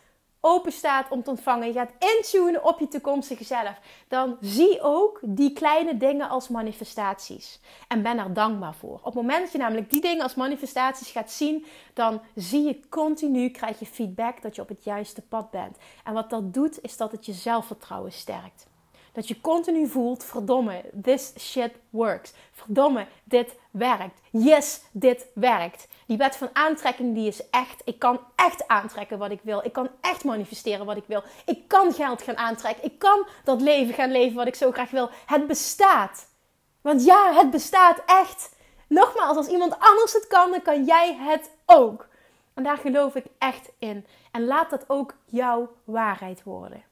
open 0.46 0.72
staat 0.72 1.10
om 1.10 1.22
te 1.22 1.30
ontvangen, 1.30 1.66
je 1.66 1.72
gaat 1.72 1.92
intunen 2.16 2.64
op 2.64 2.78
je 2.78 2.88
toekomstige 2.88 3.44
zelf, 3.44 3.80
dan 4.08 4.36
zie 4.40 4.82
ook 4.82 5.20
die 5.22 5.52
kleine 5.52 5.96
dingen 5.96 6.28
als 6.28 6.48
manifestaties. 6.48 7.60
En 7.88 8.02
ben 8.02 8.18
er 8.18 8.32
dankbaar 8.32 8.74
voor. 8.74 8.94
Op 8.94 9.04
het 9.04 9.14
moment 9.14 9.42
dat 9.42 9.52
je 9.52 9.58
namelijk 9.58 9.90
die 9.90 10.00
dingen 10.00 10.22
als 10.22 10.34
manifestaties 10.34 11.10
gaat 11.10 11.30
zien, 11.30 11.66
dan 11.94 12.20
zie 12.34 12.62
je 12.64 12.80
continu, 12.88 13.50
krijg 13.50 13.78
je 13.78 13.86
feedback 13.86 14.42
dat 14.42 14.54
je 14.54 14.62
op 14.62 14.68
het 14.68 14.84
juiste 14.84 15.22
pad 15.22 15.50
bent. 15.50 15.76
En 16.04 16.12
wat 16.12 16.30
dat 16.30 16.54
doet, 16.54 16.82
is 16.82 16.96
dat 16.96 17.12
het 17.12 17.26
je 17.26 17.32
zelfvertrouwen 17.32 18.12
sterkt. 18.12 18.66
Dat 19.16 19.28
je 19.28 19.40
continu 19.40 19.86
voelt, 19.86 20.24
verdomme, 20.24 20.84
this 21.02 21.32
shit 21.38 21.72
works. 21.90 22.32
Verdomme, 22.52 23.06
dit 23.24 23.54
werkt. 23.70 24.20
Yes, 24.30 24.82
dit 24.92 25.26
werkt. 25.34 25.88
Die 26.06 26.16
wet 26.16 26.36
van 26.36 26.48
aantrekking 26.52 27.14
die 27.14 27.26
is 27.26 27.50
echt. 27.50 27.82
Ik 27.84 27.98
kan 27.98 28.20
echt 28.34 28.68
aantrekken 28.68 29.18
wat 29.18 29.30
ik 29.30 29.40
wil. 29.42 29.64
Ik 29.64 29.72
kan 29.72 29.90
echt 30.00 30.24
manifesteren 30.24 30.86
wat 30.86 30.96
ik 30.96 31.04
wil. 31.06 31.22
Ik 31.44 31.68
kan 31.68 31.92
geld 31.92 32.22
gaan 32.22 32.36
aantrekken. 32.36 32.84
Ik 32.84 32.98
kan 32.98 33.26
dat 33.44 33.60
leven 33.60 33.94
gaan 33.94 34.12
leven 34.12 34.36
wat 34.36 34.46
ik 34.46 34.54
zo 34.54 34.72
graag 34.72 34.90
wil. 34.90 35.10
Het 35.26 35.46
bestaat. 35.46 36.28
Want 36.80 37.04
ja, 37.04 37.32
het 37.34 37.50
bestaat 37.50 38.02
echt. 38.06 38.54
Nogmaals, 38.88 39.36
als 39.36 39.48
iemand 39.48 39.78
anders 39.78 40.12
het 40.12 40.26
kan, 40.26 40.50
dan 40.50 40.62
kan 40.62 40.84
jij 40.84 41.16
het 41.20 41.50
ook. 41.66 42.08
En 42.54 42.62
daar 42.62 42.78
geloof 42.78 43.14
ik 43.14 43.24
echt 43.38 43.70
in. 43.78 44.06
En 44.32 44.44
laat 44.44 44.70
dat 44.70 44.84
ook 44.86 45.14
jouw 45.24 45.72
waarheid 45.84 46.42
worden. 46.42 46.82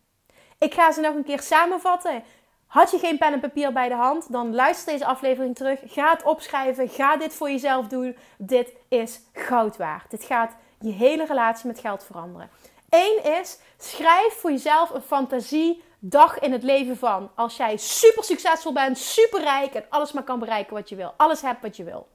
Ik 0.64 0.74
ga 0.74 0.92
ze 0.92 1.00
nog 1.00 1.14
een 1.14 1.24
keer 1.24 1.40
samenvatten. 1.40 2.22
Had 2.66 2.90
je 2.90 2.98
geen 2.98 3.18
pen 3.18 3.32
en 3.32 3.40
papier 3.40 3.72
bij 3.72 3.88
de 3.88 3.94
hand, 3.94 4.32
dan 4.32 4.54
luister 4.54 4.92
deze 4.92 5.04
aflevering 5.06 5.54
terug. 5.54 5.80
Ga 5.84 6.10
het 6.10 6.22
opschrijven. 6.22 6.88
Ga 6.88 7.16
dit 7.16 7.34
voor 7.34 7.50
jezelf 7.50 7.86
doen. 7.86 8.16
Dit 8.38 8.72
is 8.88 9.20
goud 9.32 9.76
waard. 9.76 10.10
Dit 10.10 10.24
gaat 10.24 10.52
je 10.80 10.90
hele 10.90 11.26
relatie 11.26 11.66
met 11.66 11.78
geld 11.78 12.04
veranderen. 12.04 12.50
Eén 12.88 13.24
is, 13.40 13.58
schrijf 13.78 14.34
voor 14.34 14.50
jezelf 14.50 14.90
een 14.90 15.02
fantasie 15.02 15.82
dag 15.98 16.38
in 16.38 16.52
het 16.52 16.62
leven 16.62 16.96
van. 16.96 17.30
Als 17.34 17.56
jij 17.56 17.76
super 17.76 18.24
succesvol 18.24 18.72
bent, 18.72 18.98
super 18.98 19.40
rijk 19.40 19.74
en 19.74 19.84
alles 19.88 20.12
maar 20.12 20.24
kan 20.24 20.38
bereiken 20.38 20.74
wat 20.74 20.88
je 20.88 20.96
wil. 20.96 21.14
Alles 21.16 21.40
hebt 21.40 21.62
wat 21.62 21.76
je 21.76 21.84
wil. 21.84 22.08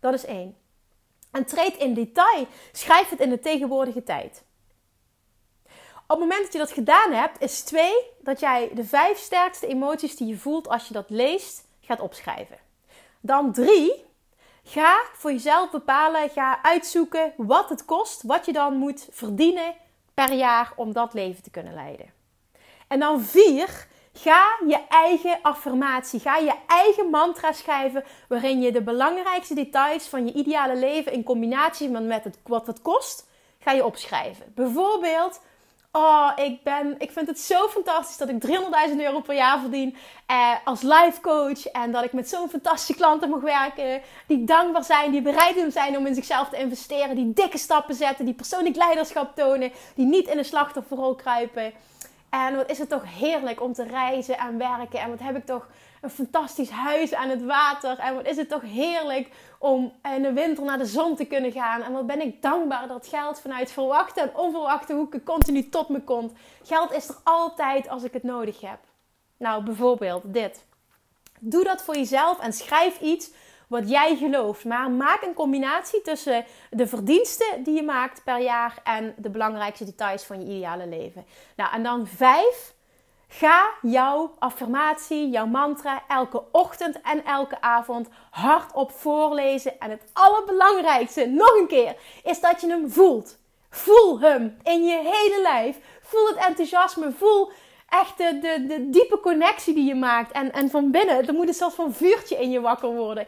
Dat 0.00 0.14
is 0.14 0.24
één. 0.24 0.56
En 1.30 1.44
treed 1.44 1.76
in 1.76 1.94
detail. 1.94 2.46
Schrijf 2.72 3.08
het 3.08 3.20
in 3.20 3.30
de 3.30 3.40
tegenwoordige 3.40 4.02
tijd. 4.02 4.42
Op 6.10 6.20
het 6.20 6.28
moment 6.28 6.42
dat 6.42 6.52
je 6.52 6.58
dat 6.58 6.72
gedaan 6.72 7.12
hebt, 7.12 7.40
is 7.40 7.60
twee 7.60 7.92
dat 8.20 8.40
jij 8.40 8.70
de 8.74 8.84
vijf 8.84 9.18
sterkste 9.18 9.66
emoties 9.66 10.16
die 10.16 10.26
je 10.26 10.36
voelt 10.36 10.68
als 10.68 10.88
je 10.88 10.94
dat 10.94 11.10
leest, 11.10 11.64
gaat 11.80 12.00
opschrijven. 12.00 12.58
Dan 13.20 13.52
drie, 13.52 14.04
ga 14.64 15.00
voor 15.12 15.32
jezelf 15.32 15.70
bepalen, 15.70 16.30
ga 16.30 16.62
uitzoeken 16.62 17.32
wat 17.36 17.68
het 17.68 17.84
kost, 17.84 18.22
wat 18.22 18.46
je 18.46 18.52
dan 18.52 18.76
moet 18.76 19.08
verdienen 19.10 19.74
per 20.14 20.32
jaar 20.32 20.72
om 20.76 20.92
dat 20.92 21.14
leven 21.14 21.42
te 21.42 21.50
kunnen 21.50 21.74
leiden. 21.74 22.12
En 22.86 23.00
dan 23.00 23.20
vier, 23.20 23.86
ga 24.12 24.58
je 24.66 24.80
eigen 24.88 25.38
affirmatie, 25.42 26.20
ga 26.20 26.36
je 26.36 26.54
eigen 26.66 27.10
mantra 27.10 27.52
schrijven 27.52 28.04
waarin 28.28 28.60
je 28.60 28.72
de 28.72 28.82
belangrijkste 28.82 29.54
details 29.54 30.06
van 30.06 30.26
je 30.26 30.32
ideale 30.32 30.76
leven 30.76 31.12
in 31.12 31.22
combinatie 31.22 31.88
met 31.88 32.38
wat 32.42 32.66
het 32.66 32.82
kost, 32.82 33.28
ga 33.58 33.72
je 33.72 33.84
opschrijven. 33.84 34.52
Bijvoorbeeld, 34.54 35.40
Oh, 35.92 36.30
ik, 36.36 36.62
ben, 36.62 36.94
ik 36.98 37.10
vind 37.10 37.26
het 37.26 37.40
zo 37.40 37.68
fantastisch 37.68 38.16
dat 38.16 38.28
ik 38.28 38.46
300.000 38.46 38.96
euro 38.96 39.20
per 39.20 39.34
jaar 39.34 39.60
verdien 39.60 39.96
eh, 40.26 40.54
als 40.64 40.82
life 40.82 41.20
coach. 41.20 41.66
En 41.66 41.92
dat 41.92 42.04
ik 42.04 42.12
met 42.12 42.28
zo'n 42.28 42.48
fantastische 42.48 42.94
klanten 42.94 43.30
mag 43.30 43.40
werken. 43.40 44.02
Die 44.26 44.44
dankbaar 44.44 44.84
zijn, 44.84 45.10
die 45.10 45.22
bereid 45.22 45.72
zijn 45.72 45.96
om 45.96 46.06
in 46.06 46.14
zichzelf 46.14 46.48
te 46.48 46.56
investeren. 46.56 47.16
Die 47.16 47.32
dikke 47.32 47.58
stappen 47.58 47.94
zetten, 47.94 48.24
die 48.24 48.34
persoonlijk 48.34 48.76
leiderschap 48.76 49.36
tonen. 49.36 49.72
Die 49.94 50.06
niet 50.06 50.28
in 50.28 50.38
een 50.38 50.44
slachtofferrol 50.44 51.14
kruipen. 51.14 51.72
En 52.30 52.56
wat 52.56 52.70
is 52.70 52.78
het 52.78 52.88
toch 52.88 53.18
heerlijk 53.18 53.62
om 53.62 53.72
te 53.72 53.84
reizen 53.84 54.38
en 54.38 54.58
werken. 54.58 55.00
En 55.00 55.10
wat 55.10 55.20
heb 55.20 55.36
ik 55.36 55.46
toch 55.46 55.66
een 56.00 56.10
fantastisch 56.10 56.70
huis 56.70 57.14
aan 57.14 57.28
het 57.28 57.44
water. 57.44 57.98
En 57.98 58.14
wat 58.14 58.26
is 58.26 58.36
het 58.36 58.48
toch 58.48 58.62
heerlijk 58.62 59.30
om 59.58 59.92
in 60.14 60.22
de 60.22 60.32
winter 60.32 60.64
naar 60.64 60.78
de 60.78 60.86
zon 60.86 61.16
te 61.16 61.24
kunnen 61.24 61.52
gaan. 61.52 61.82
En 61.82 61.92
wat 61.92 62.06
ben 62.06 62.20
ik 62.20 62.42
dankbaar 62.42 62.88
dat 62.88 63.06
geld 63.06 63.40
vanuit 63.40 63.70
verwachte 63.70 64.20
en 64.20 64.36
onverwachte 64.36 64.92
hoeken 64.92 65.22
continu 65.22 65.68
tot 65.68 65.88
me 65.88 66.00
komt. 66.00 66.32
Geld 66.62 66.92
is 66.92 67.08
er 67.08 67.16
altijd 67.24 67.88
als 67.88 68.02
ik 68.02 68.12
het 68.12 68.22
nodig 68.22 68.60
heb. 68.60 68.78
Nou, 69.36 69.64
bijvoorbeeld 69.64 70.22
dit. 70.24 70.64
Doe 71.40 71.64
dat 71.64 71.82
voor 71.82 71.96
jezelf 71.96 72.38
en 72.38 72.52
schrijf 72.52 73.00
iets 73.00 73.30
wat 73.68 73.88
jij 73.88 74.16
gelooft. 74.16 74.64
Maar 74.64 74.90
maak 74.90 75.22
een 75.22 75.34
combinatie 75.34 76.02
tussen 76.02 76.44
de 76.70 76.86
verdiensten 76.86 77.62
die 77.62 77.74
je 77.74 77.82
maakt 77.82 78.24
per 78.24 78.40
jaar 78.40 78.80
en 78.84 79.14
de 79.16 79.30
belangrijkste 79.30 79.84
details 79.84 80.24
van 80.24 80.40
je 80.40 80.54
ideale 80.54 80.86
leven. 80.86 81.24
Nou, 81.56 81.72
en 81.72 81.82
dan 81.82 82.06
vijf. 82.06 82.76
Ga 83.28 83.70
jouw 83.82 84.34
affirmatie, 84.38 85.28
jouw 85.28 85.46
mantra 85.46 86.02
elke 86.08 86.42
ochtend 86.52 87.00
en 87.00 87.24
elke 87.24 87.60
avond 87.60 88.08
hardop 88.30 88.90
voorlezen. 88.90 89.80
En 89.80 89.90
het 89.90 90.02
allerbelangrijkste, 90.12 91.26
nog 91.26 91.56
een 91.60 91.66
keer, 91.66 91.96
is 92.24 92.40
dat 92.40 92.60
je 92.60 92.68
hem 92.68 92.90
voelt. 92.90 93.38
Voel 93.70 94.20
hem 94.20 94.56
in 94.62 94.84
je 94.84 94.96
hele 94.96 95.42
lijf. 95.42 95.76
Voel 96.02 96.26
het 96.26 96.36
enthousiasme. 96.46 97.12
Voel 97.12 97.50
echt 97.88 98.18
de, 98.18 98.38
de, 98.38 98.66
de 98.66 98.90
diepe 98.90 99.20
connectie 99.20 99.74
die 99.74 99.84
je 99.84 99.94
maakt. 99.94 100.32
En, 100.32 100.52
en 100.52 100.70
van 100.70 100.90
binnen, 100.90 101.26
er 101.26 101.34
moet 101.34 101.48
een 101.48 101.54
soort 101.54 101.74
van 101.74 101.92
vuurtje 101.92 102.36
in 102.36 102.50
je 102.50 102.60
wakker 102.60 102.94
worden 102.94 103.26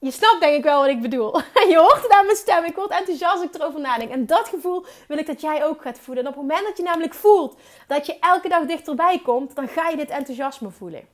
je 0.00 0.10
snapt 0.10 0.40
denk 0.40 0.56
ik 0.56 0.62
wel 0.62 0.80
wat 0.80 0.88
ik 0.88 1.00
bedoel. 1.00 1.40
Je 1.72 1.76
hoort 1.76 2.02
het 2.02 2.12
aan 2.12 2.24
mijn 2.24 2.36
stem. 2.36 2.64
Ik 2.64 2.74
word 2.74 2.90
enthousiast 2.90 3.34
als 3.34 3.42
ik 3.42 3.54
erover 3.54 3.80
nadenk. 3.80 4.10
En 4.10 4.26
dat 4.26 4.48
gevoel 4.48 4.84
wil 5.08 5.18
ik 5.18 5.26
dat 5.26 5.40
jij 5.40 5.64
ook 5.64 5.82
gaat 5.82 5.98
voelen. 5.98 6.24
En 6.24 6.30
op 6.30 6.36
het 6.36 6.46
moment 6.46 6.66
dat 6.66 6.76
je 6.76 6.82
namelijk 6.82 7.14
voelt 7.14 7.56
dat 7.86 8.06
je 8.06 8.18
elke 8.18 8.48
dag 8.48 8.66
dichterbij 8.66 9.20
komt, 9.24 9.54
dan 9.54 9.68
ga 9.68 9.88
je 9.88 9.96
dit 9.96 10.10
enthousiasme 10.10 10.70
voelen. 10.70 11.08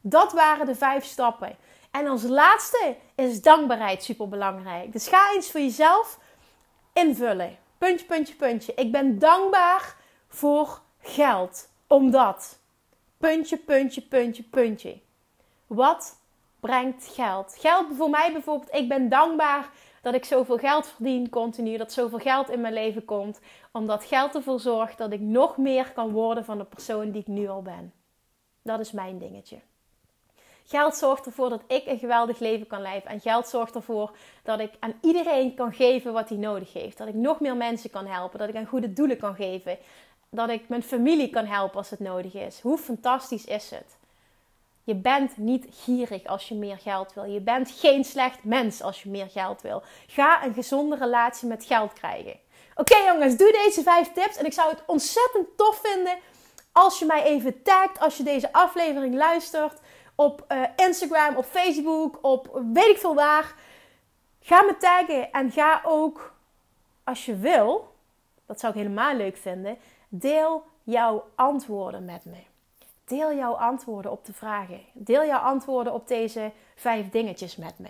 Dat 0.00 0.32
waren 0.32 0.66
de 0.66 0.74
vijf 0.74 1.04
stappen. 1.04 1.56
En 1.90 2.06
als 2.06 2.22
laatste 2.22 2.96
is 3.14 3.42
dankbaarheid 3.42 4.02
super 4.02 4.28
belangrijk. 4.28 4.92
Dus 4.92 5.08
ga 5.08 5.32
eens 5.34 5.50
voor 5.50 5.60
jezelf 5.60 6.18
invullen. 6.92 7.58
Puntje, 7.78 8.06
puntje, 8.06 8.34
puntje. 8.34 8.74
Ik 8.74 8.92
ben 8.92 9.18
dankbaar 9.18 9.96
voor 10.28 10.80
geld. 11.00 11.68
Omdat. 11.86 12.58
Puntje, 13.18 13.56
puntje, 13.56 14.00
puntje, 14.00 14.42
puntje. 14.42 15.00
Wat 15.66 16.19
brengt 16.60 17.08
geld. 17.14 17.56
Geld 17.58 17.86
voor 17.96 18.10
mij 18.10 18.32
bijvoorbeeld, 18.32 18.74
ik 18.74 18.88
ben 18.88 19.08
dankbaar 19.08 19.70
dat 20.02 20.14
ik 20.14 20.24
zoveel 20.24 20.58
geld 20.58 20.86
verdien 20.86 21.28
continu, 21.28 21.76
dat 21.76 21.92
zoveel 21.92 22.18
geld 22.18 22.48
in 22.50 22.60
mijn 22.60 22.74
leven 22.74 23.04
komt, 23.04 23.40
omdat 23.72 24.04
geld 24.04 24.34
ervoor 24.34 24.60
zorgt 24.60 24.98
dat 24.98 25.12
ik 25.12 25.20
nog 25.20 25.56
meer 25.56 25.92
kan 25.92 26.10
worden 26.10 26.44
van 26.44 26.58
de 26.58 26.64
persoon 26.64 27.10
die 27.10 27.20
ik 27.20 27.26
nu 27.26 27.48
al 27.48 27.62
ben. 27.62 27.92
Dat 28.62 28.80
is 28.80 28.92
mijn 28.92 29.18
dingetje. 29.18 29.58
Geld 30.70 30.96
zorgt 30.96 31.26
ervoor 31.26 31.48
dat 31.48 31.62
ik 31.66 31.86
een 31.86 31.98
geweldig 31.98 32.38
leven 32.38 32.66
kan 32.66 32.82
leven. 32.82 33.10
En 33.10 33.20
geld 33.20 33.48
zorgt 33.48 33.74
ervoor 33.74 34.16
dat 34.42 34.60
ik 34.60 34.72
aan 34.78 34.94
iedereen 35.00 35.54
kan 35.54 35.72
geven 35.72 36.12
wat 36.12 36.28
hij 36.28 36.38
nodig 36.38 36.72
heeft. 36.72 36.98
Dat 36.98 37.08
ik 37.08 37.14
nog 37.14 37.40
meer 37.40 37.56
mensen 37.56 37.90
kan 37.90 38.06
helpen. 38.06 38.38
Dat 38.38 38.48
ik 38.48 38.54
aan 38.54 38.66
goede 38.66 38.92
doelen 38.92 39.18
kan 39.18 39.34
geven. 39.34 39.78
Dat 40.28 40.48
ik 40.48 40.68
mijn 40.68 40.82
familie 40.82 41.30
kan 41.30 41.46
helpen 41.46 41.76
als 41.76 41.90
het 41.90 42.00
nodig 42.00 42.34
is. 42.34 42.60
Hoe 42.60 42.78
fantastisch 42.78 43.44
is 43.44 43.70
het? 43.70 43.96
Je 44.84 44.94
bent 44.94 45.36
niet 45.36 45.66
gierig 45.70 46.24
als 46.24 46.48
je 46.48 46.54
meer 46.54 46.78
geld 46.78 47.14
wil. 47.14 47.24
Je 47.24 47.40
bent 47.40 47.70
geen 47.70 48.04
slecht 48.04 48.44
mens 48.44 48.82
als 48.82 49.02
je 49.02 49.08
meer 49.08 49.30
geld 49.30 49.62
wil. 49.62 49.82
Ga 50.06 50.44
een 50.44 50.54
gezonde 50.54 50.96
relatie 50.96 51.48
met 51.48 51.64
geld 51.64 51.92
krijgen. 51.92 52.38
Oké 52.74 52.96
jongens, 52.96 53.36
doe 53.36 53.52
deze 53.52 53.82
vijf 53.82 54.12
tips. 54.12 54.36
En 54.36 54.46
ik 54.46 54.52
zou 54.52 54.70
het 54.70 54.82
ontzettend 54.86 55.46
tof 55.56 55.80
vinden 55.82 56.18
als 56.72 56.98
je 56.98 57.04
mij 57.04 57.22
even 57.22 57.62
tagt. 57.62 58.00
Als 58.00 58.16
je 58.16 58.22
deze 58.22 58.52
aflevering 58.52 59.14
luistert. 59.14 59.80
Op 60.14 60.44
uh, 60.48 60.62
Instagram, 60.76 61.36
op 61.36 61.44
Facebook, 61.44 62.18
op 62.22 62.60
weet 62.72 62.88
ik 62.88 62.98
veel 62.98 63.14
waar. 63.14 63.54
Ga 64.40 64.62
me 64.62 64.76
taggen. 64.76 65.32
En 65.32 65.50
ga 65.50 65.80
ook, 65.84 66.34
als 67.04 67.26
je 67.26 67.36
wil, 67.36 67.94
dat 68.46 68.60
zou 68.60 68.72
ik 68.72 68.78
helemaal 68.78 69.16
leuk 69.16 69.36
vinden. 69.36 69.78
Deel 70.08 70.64
jouw 70.82 71.24
antwoorden 71.34 72.04
met 72.04 72.24
me. 72.24 72.49
Deel 73.10 73.32
jouw 73.32 73.52
antwoorden 73.52 74.10
op 74.10 74.24
de 74.24 74.32
vragen. 74.32 74.80
Deel 74.92 75.24
jouw 75.24 75.38
antwoorden 75.38 75.92
op 75.92 76.08
deze 76.08 76.52
vijf 76.74 77.10
dingetjes 77.10 77.56
met 77.56 77.78
me. 77.78 77.88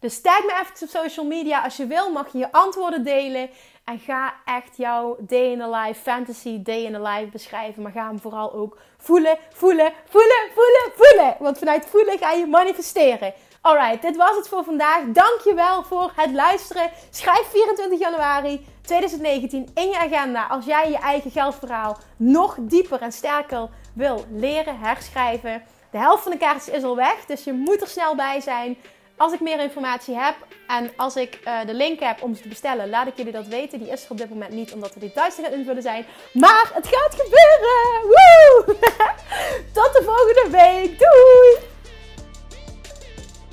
Dus 0.00 0.20
tag 0.20 0.42
me 0.42 0.52
even 0.60 0.82
op 0.82 0.88
social 0.88 1.26
media. 1.26 1.62
Als 1.62 1.76
je 1.76 1.86
wil 1.86 2.12
mag 2.12 2.32
je 2.32 2.38
je 2.38 2.52
antwoorden 2.52 3.04
delen. 3.04 3.50
En 3.84 3.98
ga 3.98 4.34
echt 4.44 4.76
jouw 4.76 5.16
day 5.20 5.50
in 5.52 5.58
the 5.58 5.70
life, 5.70 6.00
fantasy 6.00 6.62
day 6.62 6.82
in 6.82 6.92
the 6.92 7.02
life 7.02 7.26
beschrijven. 7.26 7.82
Maar 7.82 7.92
ga 7.92 8.06
hem 8.06 8.20
vooral 8.20 8.52
ook 8.52 8.78
voelen, 8.98 9.38
voelen, 9.50 9.92
voelen, 10.08 10.50
voelen, 10.54 10.92
voelen. 10.94 11.36
Want 11.38 11.58
vanuit 11.58 11.86
voelen 11.86 12.18
ga 12.18 12.32
je 12.32 12.46
manifesteren. 12.46 13.34
Alright, 13.60 14.02
dit 14.02 14.16
was 14.16 14.36
het 14.36 14.48
voor 14.48 14.64
vandaag. 14.64 15.02
Dankjewel 15.06 15.82
voor 15.82 16.12
het 16.14 16.32
luisteren. 16.32 16.90
Schrijf 17.10 17.46
24 17.46 17.98
januari 17.98 18.66
2019 18.82 19.68
in 19.74 19.88
je 19.88 19.98
agenda 19.98 20.46
als 20.46 20.64
jij 20.64 20.90
je 20.90 20.98
eigen 20.98 21.30
geldverhaal 21.30 21.98
nog 22.16 22.56
dieper 22.60 23.00
en 23.02 23.12
sterker 23.12 23.68
wil 23.98 24.24
leren 24.30 24.78
herschrijven. 24.78 25.62
De 25.90 25.98
helft 25.98 26.22
van 26.22 26.32
de 26.32 26.38
kaartjes 26.38 26.74
is 26.74 26.82
al 26.82 26.96
weg, 26.96 27.24
dus 27.26 27.44
je 27.44 27.52
moet 27.52 27.80
er 27.80 27.88
snel 27.88 28.14
bij 28.14 28.40
zijn. 28.40 28.76
Als 29.16 29.32
ik 29.32 29.40
meer 29.40 29.60
informatie 29.60 30.14
heb 30.14 30.34
en 30.66 30.90
als 30.96 31.16
ik 31.16 31.38
uh, 31.44 31.60
de 31.66 31.74
link 31.74 32.00
heb 32.00 32.22
om 32.22 32.34
ze 32.34 32.42
te 32.42 32.48
bestellen, 32.48 32.88
laat 32.88 33.06
ik 33.06 33.16
jullie 33.16 33.32
dat 33.32 33.46
weten. 33.46 33.78
Die 33.78 33.90
is 33.90 34.04
er 34.04 34.10
op 34.10 34.18
dit 34.18 34.28
moment 34.28 34.52
niet, 34.52 34.72
omdat 34.72 34.94
we 34.94 35.00
die 35.00 35.12
thuis 35.12 35.34
gaan 35.34 35.52
invullen 35.52 35.82
zijn. 35.82 36.06
Maar 36.32 36.70
het 36.74 36.86
gaat 36.86 37.14
gebeuren! 37.14 38.02
Woe! 38.02 38.64
Tot 39.78 39.92
de 39.92 40.02
volgende 40.04 40.48
week! 40.50 40.98
Doei! 40.98 41.67